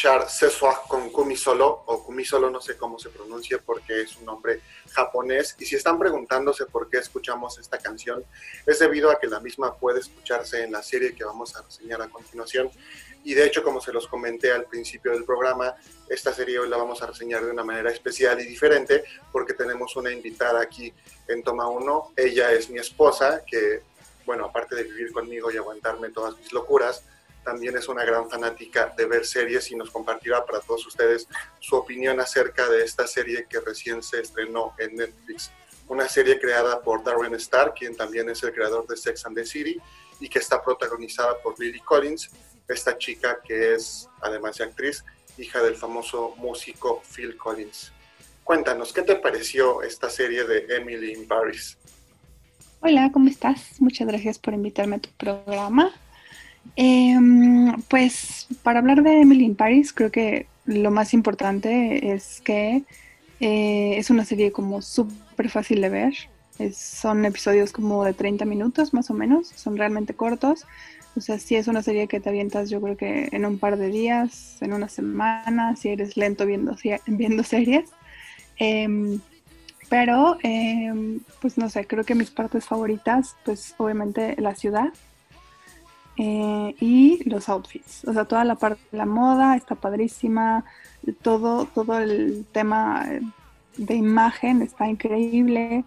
Escuchar 0.00 0.30
Seswa 0.30 0.82
con 0.88 1.10
Kumi 1.10 1.36
Solo, 1.36 1.82
o 1.84 2.02
Kumi 2.02 2.24
Solo, 2.24 2.48
no 2.48 2.58
sé 2.62 2.74
cómo 2.78 2.98
se 2.98 3.10
pronuncia 3.10 3.58
porque 3.58 4.00
es 4.00 4.16
un 4.16 4.24
nombre 4.24 4.62
japonés. 4.92 5.56
Y 5.58 5.66
si 5.66 5.76
están 5.76 5.98
preguntándose 5.98 6.64
por 6.64 6.88
qué 6.88 6.96
escuchamos 6.96 7.58
esta 7.58 7.76
canción, 7.76 8.24
es 8.66 8.78
debido 8.78 9.10
a 9.10 9.20
que 9.20 9.26
la 9.26 9.40
misma 9.40 9.76
puede 9.76 10.00
escucharse 10.00 10.64
en 10.64 10.72
la 10.72 10.82
serie 10.82 11.14
que 11.14 11.22
vamos 11.22 11.54
a 11.54 11.60
reseñar 11.60 12.00
a 12.00 12.08
continuación. 12.08 12.70
Y 13.24 13.34
de 13.34 13.44
hecho, 13.44 13.62
como 13.62 13.82
se 13.82 13.92
los 13.92 14.08
comenté 14.08 14.50
al 14.50 14.64
principio 14.64 15.12
del 15.12 15.24
programa, 15.24 15.74
esta 16.08 16.32
serie 16.32 16.58
hoy 16.58 16.70
la 16.70 16.78
vamos 16.78 17.02
a 17.02 17.06
reseñar 17.06 17.44
de 17.44 17.50
una 17.50 17.62
manera 17.62 17.90
especial 17.90 18.40
y 18.40 18.46
diferente 18.46 19.04
porque 19.30 19.52
tenemos 19.52 19.96
una 19.96 20.10
invitada 20.10 20.62
aquí 20.62 20.94
en 21.28 21.42
Toma 21.42 21.68
1. 21.68 22.12
Ella 22.16 22.52
es 22.52 22.70
mi 22.70 22.78
esposa, 22.78 23.44
que, 23.46 23.82
bueno, 24.24 24.46
aparte 24.46 24.76
de 24.76 24.84
vivir 24.84 25.12
conmigo 25.12 25.50
y 25.50 25.58
aguantarme 25.58 26.08
todas 26.08 26.38
mis 26.38 26.54
locuras, 26.54 27.04
también 27.44 27.76
es 27.76 27.88
una 27.88 28.04
gran 28.04 28.28
fanática 28.28 28.92
de 28.96 29.06
ver 29.06 29.26
series 29.26 29.70
y 29.70 29.76
nos 29.76 29.90
compartirá 29.90 30.44
para 30.44 30.60
todos 30.60 30.86
ustedes 30.86 31.28
su 31.58 31.76
opinión 31.76 32.20
acerca 32.20 32.68
de 32.68 32.84
esta 32.84 33.06
serie 33.06 33.46
que 33.48 33.60
recién 33.60 34.02
se 34.02 34.20
estrenó 34.20 34.74
en 34.78 34.96
Netflix. 34.96 35.50
Una 35.88 36.08
serie 36.08 36.38
creada 36.38 36.80
por 36.80 37.02
Darren 37.02 37.34
Star, 37.34 37.74
quien 37.74 37.96
también 37.96 38.28
es 38.30 38.42
el 38.42 38.52
creador 38.52 38.86
de 38.86 38.96
Sex 38.96 39.26
and 39.26 39.36
the 39.36 39.44
City 39.44 39.80
y 40.20 40.28
que 40.28 40.38
está 40.38 40.62
protagonizada 40.62 41.38
por 41.42 41.58
Lily 41.58 41.80
Collins, 41.80 42.30
esta 42.68 42.96
chica 42.96 43.40
que 43.42 43.74
es, 43.74 44.08
además 44.20 44.58
de 44.58 44.64
actriz, 44.64 45.04
hija 45.38 45.62
del 45.62 45.76
famoso 45.76 46.34
músico 46.36 47.02
Phil 47.14 47.36
Collins. 47.36 47.92
Cuéntanos, 48.44 48.92
¿qué 48.92 49.02
te 49.02 49.16
pareció 49.16 49.82
esta 49.82 50.10
serie 50.10 50.44
de 50.44 50.66
Emily 50.76 51.12
in 51.12 51.26
Paris? 51.26 51.78
Hola, 52.80 53.10
¿cómo 53.12 53.28
estás? 53.28 53.80
Muchas 53.80 54.06
gracias 54.06 54.38
por 54.38 54.54
invitarme 54.54 54.96
a 54.96 55.00
tu 55.00 55.10
programa. 55.10 55.92
Em, 56.76 57.72
pues 57.88 58.46
para 58.62 58.78
hablar 58.78 59.02
de 59.02 59.20
Emily 59.20 59.44
in 59.44 59.56
Paris, 59.56 59.92
creo 59.92 60.10
que 60.10 60.46
lo 60.64 60.90
más 60.90 61.14
importante 61.14 62.12
es 62.12 62.40
que 62.40 62.84
eh, 63.40 63.94
es 63.96 64.10
una 64.10 64.24
serie 64.24 64.52
como 64.52 64.82
súper 64.82 65.50
fácil 65.50 65.80
de 65.80 65.88
ver. 65.88 66.14
son 66.74 67.24
episodios 67.24 67.72
como 67.72 68.04
de 68.04 68.12
30 68.12 68.44
minutos 68.44 68.92
más 68.92 69.10
o 69.10 69.14
menos, 69.14 69.48
son 69.48 69.76
realmente 69.76 70.14
cortos. 70.14 70.66
O 71.16 71.20
sea, 71.20 71.38
si 71.38 71.56
es 71.56 71.66
una 71.66 71.82
serie 71.82 72.06
que 72.06 72.20
te 72.20 72.28
avientas 72.28 72.70
yo 72.70 72.80
creo 72.80 72.96
que 72.96 73.28
en 73.32 73.44
un 73.44 73.58
par 73.58 73.76
de 73.76 73.88
días, 73.88 74.58
en 74.60 74.72
una 74.72 74.88
semana, 74.88 75.76
si 75.76 75.88
eres 75.88 76.16
lento 76.16 76.46
viendo, 76.46 76.76
viendo 77.06 77.42
series. 77.54 77.90
Em, 78.58 79.20
pero, 79.88 80.38
em, 80.42 81.20
pues 81.40 81.58
no 81.58 81.68
sé, 81.68 81.86
creo 81.86 82.04
que 82.04 82.14
mis 82.14 82.30
partes 82.30 82.66
favoritas, 82.66 83.36
pues 83.44 83.74
obviamente 83.78 84.36
la 84.40 84.54
ciudad, 84.54 84.92
eh, 86.22 86.76
y 86.80 87.26
los 87.26 87.48
outfits. 87.48 88.06
O 88.06 88.12
sea, 88.12 88.26
toda 88.26 88.44
la 88.44 88.56
parte 88.56 88.82
de 88.92 88.98
la 88.98 89.06
moda 89.06 89.56
está 89.56 89.74
padrísima, 89.74 90.66
todo, 91.22 91.64
todo 91.64 91.98
el 91.98 92.44
tema 92.52 93.08
de 93.78 93.94
imagen 93.94 94.60
está 94.60 94.86
increíble. 94.86 95.82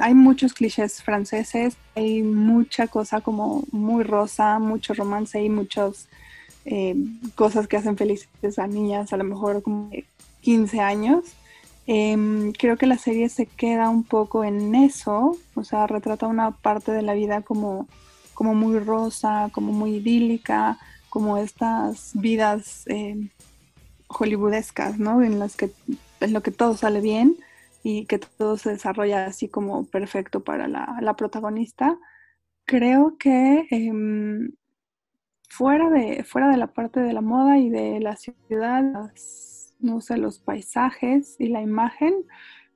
Hay 0.00 0.14
muchos 0.14 0.54
clichés 0.54 1.04
franceses, 1.04 1.76
hay 1.94 2.24
mucha 2.24 2.88
cosa 2.88 3.20
como 3.20 3.62
muy 3.70 4.02
rosa, 4.02 4.58
mucho 4.58 4.92
romance 4.92 5.40
y 5.40 5.48
muchas 5.48 6.08
eh, 6.64 6.96
cosas 7.36 7.68
que 7.68 7.76
hacen 7.76 7.96
felices 7.96 8.58
a 8.58 8.66
niñas, 8.66 9.12
a 9.12 9.18
lo 9.18 9.22
mejor 9.22 9.62
como 9.62 9.88
15 10.40 10.80
años. 10.80 11.26
Em, 11.86 12.50
creo 12.54 12.76
que 12.76 12.88
la 12.88 12.98
serie 12.98 13.28
se 13.28 13.46
queda 13.46 13.88
un 13.88 14.02
poco 14.02 14.42
en 14.42 14.74
eso, 14.74 15.38
o 15.54 15.62
sea, 15.62 15.86
retrata 15.86 16.26
una 16.26 16.50
parte 16.50 16.90
de 16.90 17.02
la 17.02 17.14
vida 17.14 17.42
como 17.42 17.86
como 18.38 18.54
muy 18.54 18.78
rosa, 18.78 19.50
como 19.52 19.72
muy 19.72 19.96
idílica, 19.96 20.78
como 21.10 21.38
estas 21.38 22.12
vidas 22.14 22.84
eh, 22.86 23.30
hollywoodescas, 24.06 24.96
¿no? 25.00 25.24
En 25.24 25.40
las 25.40 25.56
que 25.56 25.72
lo 26.20 26.40
que 26.40 26.52
todo 26.52 26.76
sale 26.76 27.00
bien 27.00 27.36
y 27.82 28.06
que 28.06 28.20
todo 28.20 28.56
se 28.56 28.70
desarrolla 28.70 29.26
así 29.26 29.48
como 29.48 29.86
perfecto 29.86 30.44
para 30.44 30.68
la, 30.68 31.14
protagonista. 31.16 31.98
Creo 32.64 33.16
que 33.18 33.66
em, 33.72 34.52
fuera, 35.48 35.90
de, 35.90 36.22
fuera 36.22 36.48
de 36.48 36.58
la 36.58 36.68
parte 36.68 37.00
de 37.00 37.12
la 37.12 37.22
moda 37.22 37.58
y 37.58 37.70
de 37.70 37.98
la 37.98 38.14
ciudad, 38.14 38.84
no 39.80 40.00
sé, 40.00 40.16
los 40.16 40.38
paisajes 40.38 41.34
y 41.40 41.48
la 41.48 41.60
imagen, 41.60 42.14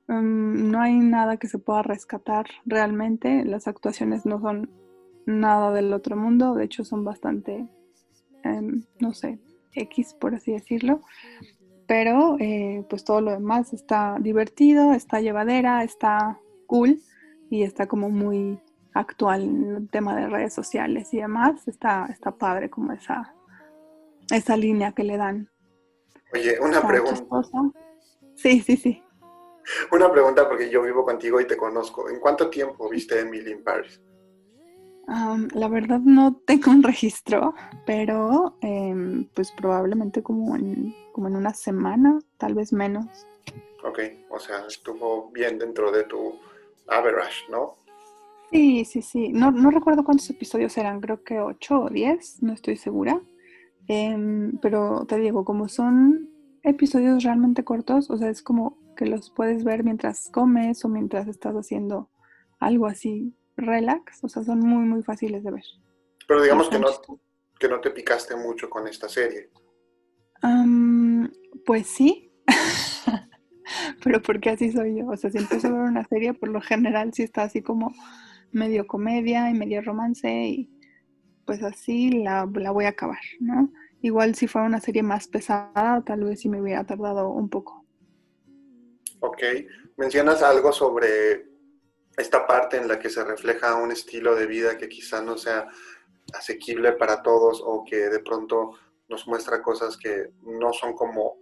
em, 0.09 0.69
no 0.69 0.81
hay 0.81 0.95
nada 0.95 1.37
que 1.37 1.47
se 1.47 1.57
pueda 1.57 1.83
rescatar 1.83 2.47
realmente. 2.65 3.45
Las 3.45 3.69
actuaciones 3.69 4.25
no 4.25 4.41
son 4.41 4.82
nada 5.25 5.71
del 5.71 5.93
otro 5.93 6.15
mundo, 6.15 6.55
de 6.55 6.65
hecho 6.65 6.83
son 6.83 7.03
bastante, 7.03 7.67
em, 8.43 8.83
no 8.99 9.13
sé, 9.13 9.39
X 9.73 10.13
por 10.13 10.35
así 10.35 10.51
decirlo, 10.51 11.01
pero 11.87 12.37
eh, 12.39 12.85
pues 12.89 13.03
todo 13.03 13.21
lo 13.21 13.31
demás 13.31 13.73
está 13.73 14.17
divertido, 14.19 14.93
está 14.93 15.19
llevadera, 15.21 15.83
está 15.83 16.39
cool 16.67 17.01
y 17.49 17.63
está 17.63 17.87
como 17.87 18.09
muy 18.09 18.59
actual 18.93 19.43
en 19.43 19.75
el 19.75 19.89
tema 19.89 20.15
de 20.15 20.27
redes 20.27 20.53
sociales 20.53 21.13
y 21.13 21.17
demás, 21.17 21.67
está, 21.67 22.07
está 22.09 22.31
padre 22.31 22.69
como 22.69 22.93
esa, 22.93 23.33
esa 24.31 24.57
línea 24.57 24.91
que 24.93 25.03
le 25.03 25.17
dan. 25.17 25.49
Oye, 26.33 26.57
una 26.59 26.81
pregunta. 26.85 27.23
Sí, 28.35 28.61
sí, 28.61 28.77
sí. 28.77 29.03
Una 29.91 30.11
pregunta 30.11 30.47
porque 30.47 30.69
yo 30.69 30.81
vivo 30.81 31.05
contigo 31.05 31.39
y 31.39 31.45
te 31.45 31.55
conozco. 31.55 32.09
¿En 32.09 32.19
cuánto 32.19 32.49
tiempo 32.49 32.89
viste 32.89 33.19
Emily 33.19 33.51
in 33.51 33.63
Paris? 33.63 34.01
La 35.07 35.67
verdad 35.67 35.99
no 35.99 36.35
tengo 36.45 36.71
un 36.71 36.83
registro, 36.83 37.53
pero 37.85 38.57
em, 38.61 39.25
pues 39.33 39.51
probablemente 39.51 40.23
como 40.23 40.55
en, 40.55 40.95
como 41.11 41.27
en 41.27 41.35
una 41.35 41.53
semana, 41.53 42.19
tal 42.37 42.53
vez 42.53 42.73
menos. 42.73 43.27
Ok, 43.83 43.99
o 44.29 44.39
sea, 44.39 44.65
estuvo 44.67 45.29
bien 45.31 45.59
dentro 45.59 45.91
de 45.91 46.03
tu 46.05 46.39
average, 46.87 47.51
¿no? 47.51 47.75
Sí, 48.51 48.85
sí, 48.85 49.01
sí. 49.01 49.29
No, 49.33 49.51
no 49.51 49.71
recuerdo 49.71 50.03
cuántos 50.03 50.29
episodios 50.29 50.77
eran, 50.77 51.01
creo 51.01 51.23
que 51.23 51.39
ocho 51.39 51.81
o 51.81 51.89
diez, 51.89 52.41
no 52.41 52.53
estoy 52.53 52.77
segura. 52.77 53.19
Em, 53.87 54.57
pero 54.61 55.05
te 55.05 55.17
digo, 55.17 55.43
como 55.43 55.67
son 55.67 56.29
episodios 56.61 57.23
realmente 57.23 57.65
cortos, 57.65 58.09
o 58.09 58.17
sea, 58.17 58.29
es 58.29 58.41
como 58.41 58.77
que 58.95 59.05
los 59.05 59.31
puedes 59.31 59.63
ver 59.63 59.83
mientras 59.83 60.29
comes 60.29 60.85
o 60.85 60.87
mientras 60.89 61.27
estás 61.27 61.55
haciendo 61.55 62.09
algo 62.59 62.85
así 62.85 63.35
relax, 63.57 64.23
o 64.23 64.29
sea, 64.29 64.43
son 64.43 64.59
muy, 64.59 64.85
muy 64.85 65.03
fáciles 65.03 65.43
de 65.43 65.51
ver. 65.51 65.63
Pero 66.27 66.41
digamos 66.41 66.69
que 66.69 66.79
no, 66.79 66.87
que 67.59 67.67
no 67.67 67.81
te 67.81 67.91
picaste 67.91 68.35
mucho 68.35 68.69
con 68.69 68.87
esta 68.87 69.07
serie. 69.09 69.49
pues 71.65 71.87
sí, 71.87 72.31
pero 74.03 74.21
porque 74.21 74.51
así 74.51 74.71
soy 74.71 74.99
yo. 74.99 75.07
O 75.07 75.17
sea, 75.17 75.29
si 75.29 75.37
empiezo 75.37 75.67
a 75.67 75.71
ver 75.71 75.81
una 75.81 76.05
serie, 76.05 76.33
por 76.33 76.49
lo 76.49 76.61
general 76.61 77.13
sí 77.13 77.23
está 77.23 77.43
así 77.43 77.61
como 77.61 77.93
medio 78.51 78.85
comedia 78.87 79.49
y 79.49 79.53
medio 79.53 79.81
romance 79.81 80.29
y 80.29 80.69
pues 81.45 81.61
así 81.63 82.11
la, 82.11 82.49
la 82.53 82.71
voy 82.71 82.85
a 82.85 82.89
acabar, 82.89 83.19
¿no? 83.39 83.71
Igual 84.01 84.35
si 84.35 84.47
fuera 84.47 84.67
una 84.67 84.79
serie 84.79 85.03
más 85.03 85.27
pesada, 85.27 86.03
tal 86.05 86.23
vez 86.23 86.41
sí 86.41 86.49
me 86.49 86.61
hubiera 86.61 86.85
tardado 86.85 87.29
un 87.29 87.49
poco. 87.49 87.85
Ok, 89.19 89.41
mencionas 89.97 90.43
algo 90.43 90.73
sobre 90.73 91.52
esta 92.17 92.45
parte 92.45 92.77
en 92.77 92.87
la 92.87 92.99
que 92.99 93.09
se 93.09 93.23
refleja 93.23 93.75
un 93.75 93.91
estilo 93.91 94.35
de 94.35 94.45
vida 94.45 94.77
que 94.77 94.89
quizá 94.89 95.21
no 95.21 95.37
sea 95.37 95.67
asequible 96.33 96.93
para 96.93 97.21
todos 97.21 97.61
o 97.63 97.83
que 97.83 98.09
de 98.09 98.19
pronto 98.19 98.71
nos 99.09 99.27
muestra 99.27 99.61
cosas 99.61 99.97
que 99.97 100.29
no 100.43 100.73
son 100.73 100.93
como, 100.93 101.39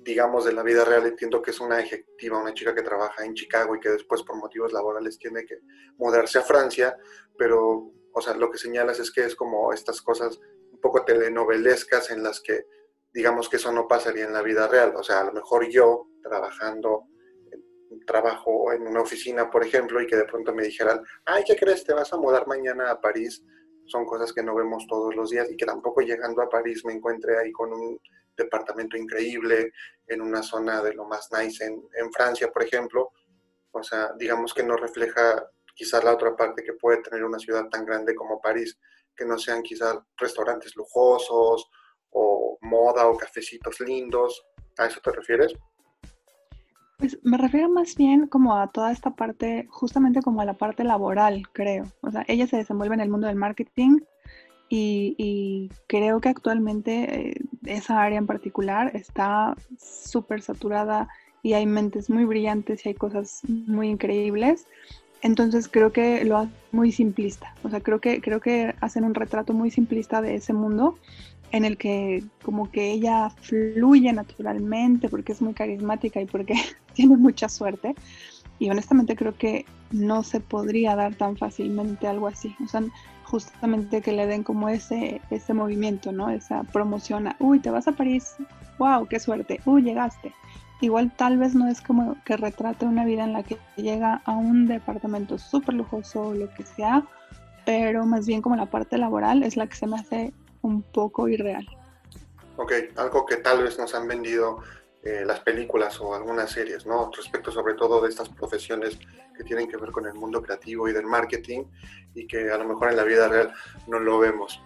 digamos, 0.00 0.44
de 0.44 0.52
la 0.52 0.62
vida 0.62 0.84
real. 0.84 1.06
Entiendo 1.06 1.42
que 1.42 1.50
es 1.50 1.60
una 1.60 1.80
ejecutiva, 1.80 2.40
una 2.40 2.54
chica 2.54 2.74
que 2.74 2.82
trabaja 2.82 3.24
en 3.24 3.34
Chicago 3.34 3.76
y 3.76 3.80
que 3.80 3.90
después 3.90 4.22
por 4.22 4.36
motivos 4.36 4.72
laborales 4.72 5.18
tiene 5.18 5.44
que 5.44 5.58
mudarse 5.96 6.38
a 6.38 6.42
Francia, 6.42 6.96
pero, 7.36 7.90
o 8.12 8.20
sea, 8.20 8.34
lo 8.34 8.50
que 8.50 8.58
señalas 8.58 8.98
es 9.00 9.10
que 9.10 9.24
es 9.24 9.36
como 9.36 9.72
estas 9.72 10.00
cosas 10.00 10.40
un 10.70 10.80
poco 10.80 11.04
telenovelescas 11.04 12.10
en 12.10 12.22
las 12.22 12.40
que, 12.40 12.66
digamos 13.12 13.48
que 13.48 13.56
eso 13.56 13.72
no 13.72 13.86
pasaría 13.86 14.24
en 14.24 14.32
la 14.32 14.42
vida 14.42 14.66
real. 14.68 14.94
O 14.96 15.02
sea, 15.02 15.20
a 15.20 15.24
lo 15.24 15.32
mejor 15.32 15.68
yo 15.68 16.08
trabajando 16.22 17.08
trabajo 18.04 18.72
en 18.72 18.86
una 18.86 19.00
oficina, 19.00 19.50
por 19.50 19.64
ejemplo, 19.64 20.00
y 20.00 20.06
que 20.06 20.16
de 20.16 20.24
pronto 20.24 20.54
me 20.54 20.64
dijeran, 20.64 21.02
ay, 21.24 21.44
¿qué 21.46 21.56
crees? 21.56 21.84
Te 21.84 21.94
vas 21.94 22.12
a 22.12 22.16
mudar 22.16 22.46
mañana 22.46 22.90
a 22.90 23.00
París. 23.00 23.42
Son 23.86 24.04
cosas 24.06 24.32
que 24.32 24.42
no 24.42 24.54
vemos 24.54 24.86
todos 24.86 25.14
los 25.14 25.30
días 25.30 25.50
y 25.50 25.56
que 25.56 25.66
tampoco 25.66 26.00
llegando 26.00 26.42
a 26.42 26.48
París 26.48 26.84
me 26.84 26.92
encuentre 26.94 27.38
ahí 27.38 27.52
con 27.52 27.72
un 27.72 28.00
departamento 28.36 28.96
increíble, 28.96 29.72
en 30.06 30.20
una 30.20 30.42
zona 30.42 30.82
de 30.82 30.94
lo 30.94 31.04
más 31.04 31.28
nice 31.32 31.64
en, 31.64 32.12
Francia, 32.12 32.50
por 32.50 32.62
ejemplo. 32.62 33.12
O 33.72 33.82
sea, 33.82 34.12
digamos 34.18 34.54
que 34.54 34.62
no 34.62 34.76
refleja 34.76 35.48
quizás 35.74 36.04
la 36.04 36.14
otra 36.14 36.36
parte 36.36 36.62
que 36.62 36.74
puede 36.74 37.02
tener 37.02 37.24
una 37.24 37.38
ciudad 37.38 37.68
tan 37.68 37.84
grande 37.84 38.14
como 38.14 38.40
París, 38.40 38.78
que 39.16 39.24
no 39.24 39.38
sean 39.38 39.62
quizás 39.62 39.98
restaurantes 40.16 40.76
lujosos 40.76 41.68
o 42.10 42.58
moda 42.62 43.06
o 43.08 43.16
cafecitos 43.16 43.80
lindos. 43.80 44.44
¿A 44.78 44.86
eso 44.86 45.00
te 45.00 45.12
refieres? 45.12 45.54
Pues 47.04 47.18
me 47.22 47.36
refiero 47.36 47.68
más 47.68 47.96
bien 47.96 48.28
como 48.28 48.56
a 48.56 48.68
toda 48.68 48.90
esta 48.90 49.10
parte, 49.10 49.66
justamente 49.68 50.22
como 50.22 50.40
a 50.40 50.46
la 50.46 50.54
parte 50.54 50.84
laboral, 50.84 51.42
creo. 51.52 51.84
O 52.00 52.10
sea, 52.10 52.24
ella 52.28 52.46
se 52.46 52.56
desenvuelve 52.56 52.94
en 52.94 53.02
el 53.02 53.10
mundo 53.10 53.26
del 53.26 53.36
marketing 53.36 53.98
y, 54.70 55.68
creo 55.86 56.22
que 56.22 56.30
actualmente 56.30 57.28
eh, 57.28 57.34
esa 57.66 58.00
área 58.00 58.16
en 58.16 58.26
particular 58.26 58.90
está 58.96 59.54
súper 59.78 60.40
saturada 60.40 61.06
y 61.42 61.52
hay 61.52 61.66
mentes 61.66 62.08
muy 62.08 62.24
brillantes 62.24 62.86
y 62.86 62.88
hay 62.88 62.94
cosas 62.94 63.42
muy 63.46 63.90
increíbles. 63.90 64.66
Entonces 65.20 65.68
creo 65.68 65.92
que 65.92 66.24
lo 66.24 66.38
hacen 66.38 66.54
muy 66.72 66.90
simplista. 66.90 67.54
O 67.64 67.68
sea, 67.68 67.80
creo 67.80 68.00
que, 68.00 68.22
creo 68.22 68.40
que 68.40 68.74
hacen 68.80 69.04
un 69.04 69.14
retrato 69.14 69.52
muy 69.52 69.70
simplista 69.70 70.22
de 70.22 70.36
ese 70.36 70.54
mundo 70.54 70.96
en 71.52 71.66
el 71.66 71.76
que 71.76 72.24
como 72.42 72.70
que 72.70 72.92
ella 72.92 73.28
fluye 73.28 74.10
naturalmente 74.12 75.10
porque 75.10 75.32
es 75.32 75.42
muy 75.42 75.52
carismática 75.52 76.20
y 76.22 76.24
porque 76.24 76.54
tiene 76.94 77.16
mucha 77.16 77.48
suerte. 77.48 77.94
Y 78.58 78.70
honestamente 78.70 79.16
creo 79.16 79.36
que 79.36 79.66
no 79.90 80.22
se 80.22 80.40
podría 80.40 80.96
dar 80.96 81.14
tan 81.14 81.36
fácilmente 81.36 82.06
algo 82.06 82.28
así. 82.28 82.54
O 82.64 82.68
sea, 82.68 82.82
justamente 83.24 84.00
que 84.00 84.12
le 84.12 84.26
den 84.26 84.42
como 84.44 84.68
ese, 84.68 85.20
ese 85.30 85.54
movimiento, 85.54 86.12
¿no? 86.12 86.30
Esa 86.30 86.62
promoción 86.64 87.28
a, 87.28 87.36
uy, 87.40 87.58
te 87.58 87.70
vas 87.70 87.88
a 87.88 87.92
París, 87.92 88.36
wow, 88.78 89.06
qué 89.06 89.18
suerte, 89.18 89.60
uy, 89.64 89.82
llegaste. 89.82 90.32
Igual 90.80 91.12
tal 91.16 91.38
vez 91.38 91.54
no 91.54 91.68
es 91.68 91.80
como 91.80 92.16
que 92.24 92.36
retrate 92.36 92.84
una 92.84 93.04
vida 93.04 93.24
en 93.24 93.32
la 93.32 93.42
que 93.42 93.56
llega 93.76 94.20
a 94.24 94.32
un 94.32 94.66
departamento 94.66 95.38
súper 95.38 95.74
lujoso 95.74 96.28
o 96.28 96.34
lo 96.34 96.52
que 96.54 96.64
sea, 96.64 97.04
pero 97.64 98.04
más 98.04 98.26
bien 98.26 98.42
como 98.42 98.56
la 98.56 98.66
parte 98.66 98.98
laboral 98.98 99.42
es 99.42 99.56
la 99.56 99.66
que 99.66 99.76
se 99.76 99.86
me 99.86 99.96
hace 99.96 100.32
un 100.62 100.82
poco 100.82 101.28
irreal. 101.28 101.66
Ok, 102.56 102.72
algo 102.96 103.24
que 103.26 103.36
tal 103.36 103.62
vez 103.62 103.78
nos 103.78 103.94
han 103.94 104.06
vendido 104.06 104.60
eh, 105.04 105.22
las 105.26 105.40
películas 105.40 106.00
o 106.00 106.14
algunas 106.14 106.50
series, 106.50 106.86
¿no? 106.86 107.10
Respecto 107.14 107.50
sobre 107.50 107.74
todo 107.74 108.00
de 108.00 108.08
estas 108.08 108.30
profesiones 108.30 108.98
que 109.36 109.44
tienen 109.44 109.68
que 109.68 109.76
ver 109.76 109.90
con 109.90 110.06
el 110.06 110.14
mundo 110.14 110.40
creativo 110.40 110.88
y 110.88 110.94
del 110.94 111.04
marketing 111.04 111.64
y 112.14 112.26
que 112.26 112.50
a 112.50 112.56
lo 112.56 112.64
mejor 112.64 112.88
en 112.88 112.96
la 112.96 113.04
vida 113.04 113.28
real 113.28 113.52
no 113.86 113.98
lo 113.98 114.18
vemos. 114.18 114.62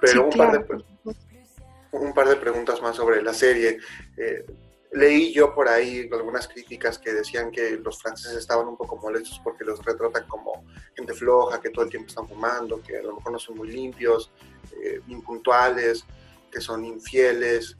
Pero 0.00 0.24
un, 0.24 0.30
par 0.30 0.52
de, 0.52 0.84
un 1.92 2.12
par 2.12 2.28
de 2.28 2.36
preguntas 2.36 2.82
más 2.82 2.96
sobre 2.96 3.22
la 3.22 3.32
serie. 3.32 3.78
Eh, 4.16 4.44
leí 4.92 5.32
yo 5.32 5.54
por 5.54 5.68
ahí 5.68 6.08
algunas 6.12 6.48
críticas 6.48 6.98
que 6.98 7.12
decían 7.12 7.50
que 7.50 7.72
los 7.76 8.00
franceses 8.00 8.38
estaban 8.38 8.66
un 8.66 8.76
poco 8.76 8.96
molestos 8.96 9.40
porque 9.44 9.64
los 9.64 9.84
retratan 9.84 10.26
como 10.26 10.64
gente 10.96 11.14
floja, 11.14 11.60
que 11.60 11.70
todo 11.70 11.84
el 11.84 11.90
tiempo 11.90 12.08
están 12.08 12.26
fumando, 12.26 12.82
que 12.82 12.98
a 12.98 13.02
lo 13.02 13.16
mejor 13.16 13.32
no 13.32 13.38
son 13.38 13.58
muy 13.58 13.68
limpios, 13.68 14.32
eh, 14.82 15.00
impuntuales, 15.06 16.04
que 16.50 16.60
son 16.60 16.84
infieles, 16.84 17.76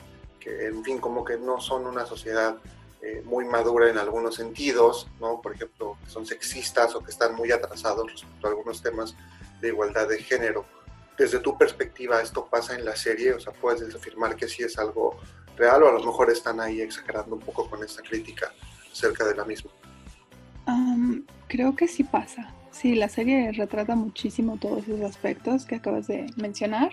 en 0.46 0.84
fin, 0.84 0.98
como 0.98 1.24
que 1.24 1.36
no 1.36 1.60
son 1.60 1.86
una 1.86 2.06
sociedad 2.06 2.56
eh, 3.02 3.22
muy 3.24 3.44
madura 3.44 3.90
en 3.90 3.98
algunos 3.98 4.34
sentidos, 4.34 5.08
¿no? 5.20 5.40
Por 5.40 5.54
ejemplo, 5.54 5.96
que 6.02 6.10
son 6.10 6.26
sexistas 6.26 6.94
o 6.94 7.04
que 7.04 7.10
están 7.10 7.34
muy 7.34 7.52
atrasados 7.52 8.10
respecto 8.10 8.46
a 8.46 8.50
algunos 8.50 8.82
temas 8.82 9.14
de 9.60 9.68
igualdad 9.68 10.08
de 10.08 10.18
género. 10.18 10.64
Desde 11.16 11.38
tu 11.38 11.56
perspectiva, 11.56 12.20
¿esto 12.20 12.46
pasa 12.46 12.74
en 12.74 12.84
la 12.84 12.96
serie? 12.96 13.32
O 13.32 13.40
sea, 13.40 13.52
¿puedes 13.52 13.94
afirmar 13.94 14.36
que 14.36 14.48
sí 14.48 14.62
es 14.62 14.78
algo 14.78 15.18
real 15.56 15.82
o 15.82 15.88
a 15.88 15.92
lo 15.92 16.02
mejor 16.02 16.30
están 16.30 16.60
ahí 16.60 16.80
exagerando 16.80 17.36
un 17.36 17.40
poco 17.40 17.68
con 17.68 17.82
esta 17.82 18.02
crítica 18.02 18.52
acerca 18.90 19.24
de 19.24 19.34
la 19.34 19.44
misma? 19.44 19.70
creo 21.48 21.76
que 21.76 21.86
sí 21.86 22.02
pasa. 22.02 22.52
Sí, 22.72 22.94
la 22.96 23.08
serie 23.08 23.52
retrata 23.52 23.94
muchísimo 23.94 24.58
todos 24.58 24.82
esos 24.82 25.00
aspectos 25.02 25.64
que 25.64 25.76
acabas 25.76 26.08
de 26.08 26.26
mencionar. 26.36 26.90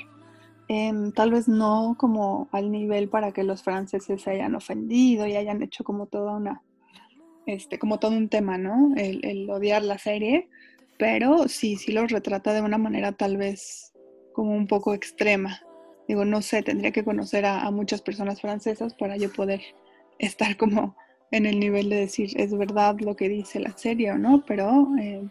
Em, 0.69 1.11
tal 1.11 1.31
vez 1.31 1.47
no 1.47 1.95
como 1.99 2.47
al 2.51 2.71
nivel 2.71 3.09
para 3.09 3.33
que 3.33 3.43
los 3.43 3.63
franceses 3.63 4.21
se 4.21 4.31
hayan 4.31 4.55
ofendido 4.55 5.27
y 5.27 5.35
hayan 5.35 5.61
hecho 5.61 5.83
como 5.83 6.05
toda 6.05 6.33
una, 6.37 6.61
este, 7.45 7.77
como 7.77 7.99
todo 7.99 8.11
un 8.11 8.29
tema, 8.29 8.57
¿no? 8.57 8.93
El, 8.95 9.49
odiar 9.49 9.83
la 9.83 9.97
serie, 9.97 10.49
pero 10.97 11.49
sí, 11.49 11.75
sí 11.75 11.91
los 11.91 12.11
retrata 12.11 12.53
de 12.53 12.61
una 12.61 12.77
manera 12.77 13.11
tal 13.11 13.37
vez 13.37 13.93
como 14.31 14.55
un 14.55 14.67
poco 14.67 14.93
extrema. 14.93 15.61
Digo, 16.07 16.23
no 16.25 16.41
sé, 16.41 16.63
tendría 16.63 16.91
que 16.91 17.03
conocer 17.03 17.45
a, 17.45 17.69
muchas 17.71 18.01
personas 18.01 18.39
francesas 18.41 18.93
para 18.93 19.17
yo 19.17 19.31
poder 19.31 19.61
estar 20.17 20.55
como 20.57 20.95
en 21.31 21.45
el 21.45 21.59
nivel 21.59 21.89
de 21.89 21.97
decir, 21.97 22.39
es 22.39 22.55
verdad 22.55 22.95
lo 22.99 23.15
que 23.15 23.27
dice 23.27 23.59
la 23.59 23.75
serie 23.75 24.11
o 24.11 24.17
no, 24.17 24.43
pero 24.45 24.87
eh, 24.99 25.27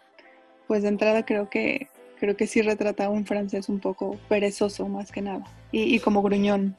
pues 0.67 0.83
de 0.83 0.89
entrada 0.89 1.25
creo 1.25 1.49
que 1.49 1.89
creo 2.23 2.37
que 2.37 2.47
sí 2.47 2.63
retrata 2.63 3.07
a 3.07 3.09
un 3.09 3.27
francés 3.27 3.69
un 3.69 3.81
poco 3.81 4.17
perezoso 4.29 4.87
más 4.87 5.11
que 5.11 5.21
nada 5.21 5.43
y, 5.73 5.99
como 5.99 6.23
gruñón. 6.23 6.77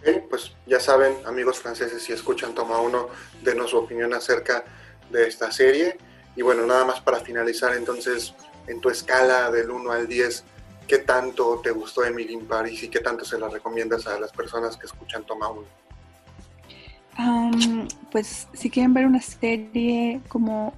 Ok, 0.00 0.22
pues 0.30 0.52
ya 0.64 0.80
saben, 0.80 1.12
amigos 1.26 1.58
franceses, 1.58 2.02
si 2.02 2.14
escuchan 2.14 2.54
Toma 2.54 2.80
Uno, 2.80 3.08
denos 3.42 3.68
su 3.68 3.76
opinión 3.76 4.14
acerca 4.14 4.64
de 5.10 5.28
esta 5.28 5.52
serie. 5.52 5.98
Y 6.34 6.40
bueno, 6.40 6.64
nada 6.64 6.86
más 6.86 7.02
para 7.02 7.20
finalizar, 7.20 7.74
entonces, 7.74 8.32
en 8.68 8.80
tu 8.80 8.88
escala 8.88 9.50
del 9.50 9.70
1 9.70 9.92
al 9.92 10.08
10, 10.08 10.44
¿qué 10.86 10.98
tanto 10.98 11.60
te 11.62 11.70
gustó 11.70 12.06
Emily 12.06 12.32
in 12.32 12.46
Paris 12.46 12.82
y 12.84 12.88
qué 12.88 13.00
tanto 13.00 13.26
se 13.26 13.38
la 13.38 13.50
recomiendas 13.50 14.06
a 14.06 14.18
las 14.18 14.32
personas 14.32 14.78
que 14.78 14.86
escuchan 14.86 15.26
Toma 15.26 15.50
Uno? 15.50 15.66
pues 18.12 18.46
si 18.54 18.70
quieren 18.70 18.94
ver 18.94 19.04
una 19.04 19.20
serie 19.20 20.20
como 20.28 20.72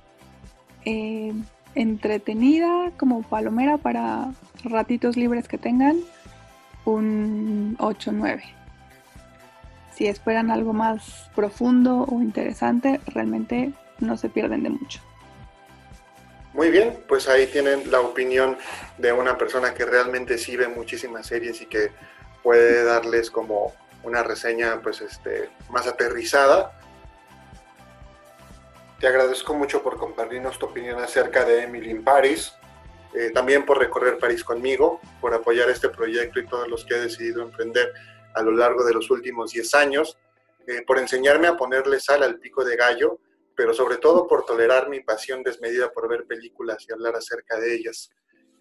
eh, 0.87 1.35
entretenida, 1.75 2.91
como 2.97 3.23
palomera 3.23 3.79
para 3.79 4.33
ratitos 4.65 5.17
libres 5.17 5.49
que 5.49 5.59
tengan, 5.59 6.01
un 6.85 7.77
8-9. 7.79 8.43
Si 9.95 10.07
esperan 10.07 10.51
algo 10.51 10.73
más 10.73 11.31
profundo 11.35 12.07
o 12.09 12.23
interesante, 12.23 13.01
realmente 13.07 13.73
no 13.99 14.17
se 14.17 14.29
pierden 14.29 14.63
de 14.63 14.71
mucho. 14.71 15.01
Muy 16.53 16.71
bien, 16.71 16.99
pues 17.07 17.29
ahí 17.29 17.47
tienen 17.47 17.91
la 17.91 18.01
opinión 18.01 18.57
de 18.99 19.13
una 19.13 19.39
persona 19.39 19.73
que 19.73 19.85
realmente 19.85 20.37
sí 20.37 20.57
ve 20.57 20.69
muchísimas 20.69 21.27
series 21.27 21.61
y 21.61 21.67
que 21.67 21.93
puede 22.43 22.83
darles 22.83 23.31
como 23.31 23.73
una 24.03 24.23
reseña 24.23 24.81
pues 24.83 25.01
este 25.01 25.51
más 25.69 25.87
aterrizada 25.87 26.80
te 29.01 29.07
agradezco 29.07 29.55
mucho 29.55 29.83
por 29.83 29.97
compartirnos 29.97 30.59
tu 30.59 30.67
opinión 30.67 31.01
acerca 31.01 31.47
de 31.47 31.63
Emily 31.63 31.91
in 31.91 32.05
Paris, 32.05 32.53
eh, 33.15 33.31
también 33.31 33.65
por 33.65 33.79
recorrer 33.79 34.19
París 34.19 34.45
conmigo, 34.45 35.01
por 35.23 35.33
apoyar 35.33 35.71
este 35.71 35.89
proyecto 35.89 36.39
y 36.39 36.47
todos 36.47 36.69
los 36.69 36.85
que 36.85 36.95
he 36.95 37.01
decidido 37.01 37.43
emprender 37.43 37.95
a 38.35 38.43
lo 38.43 38.53
largo 38.53 38.85
de 38.85 38.93
los 38.93 39.11
últimos 39.11 39.53
10 39.53 39.75
años, 39.75 40.19
eh, 40.67 40.83
por 40.87 40.99
enseñarme 40.99 41.47
a 41.47 41.57
ponerle 41.57 41.99
sal 41.99 42.23
al 42.23 42.39
pico 42.39 42.63
de 42.63 42.77
gallo, 42.77 43.21
pero 43.57 43.73
sobre 43.73 43.97
todo 43.97 44.29
por 44.29 44.45
tolerar 44.45 44.91
mi 44.91 45.01
pasión 45.01 45.43
desmedida 45.43 45.91
por 45.91 46.07
ver 46.07 46.27
películas 46.27 46.85
y 46.87 46.93
hablar 46.93 47.17
acerca 47.17 47.59
de 47.59 47.75
ellas. 47.75 48.11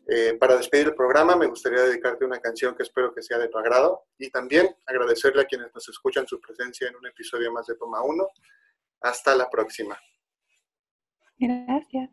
Eh, 0.07 0.37
para 0.39 0.55
despedir 0.55 0.87
el 0.87 0.95
programa 0.95 1.35
me 1.35 1.47
gustaría 1.47 1.83
dedicarte 1.83 2.25
una 2.25 2.39
canción 2.39 2.75
que 2.75 2.83
espero 2.83 3.13
que 3.13 3.21
sea 3.21 3.37
de 3.37 3.49
tu 3.49 3.59
agrado 3.59 4.05
y 4.17 4.31
también 4.31 4.73
agradecerle 4.87 5.41
a 5.41 5.45
quienes 5.45 5.67
nos 5.75 5.87
escuchan 5.89 6.25
su 6.25 6.39
presencia 6.39 6.87
en 6.87 6.95
un 6.95 7.05
episodio 7.05 7.51
más 7.51 7.67
de 7.67 7.75
Toma 7.75 8.01
1. 8.01 8.27
Hasta 9.01 9.35
la 9.35 9.49
próxima. 9.49 9.99
Gracias. 11.39 12.11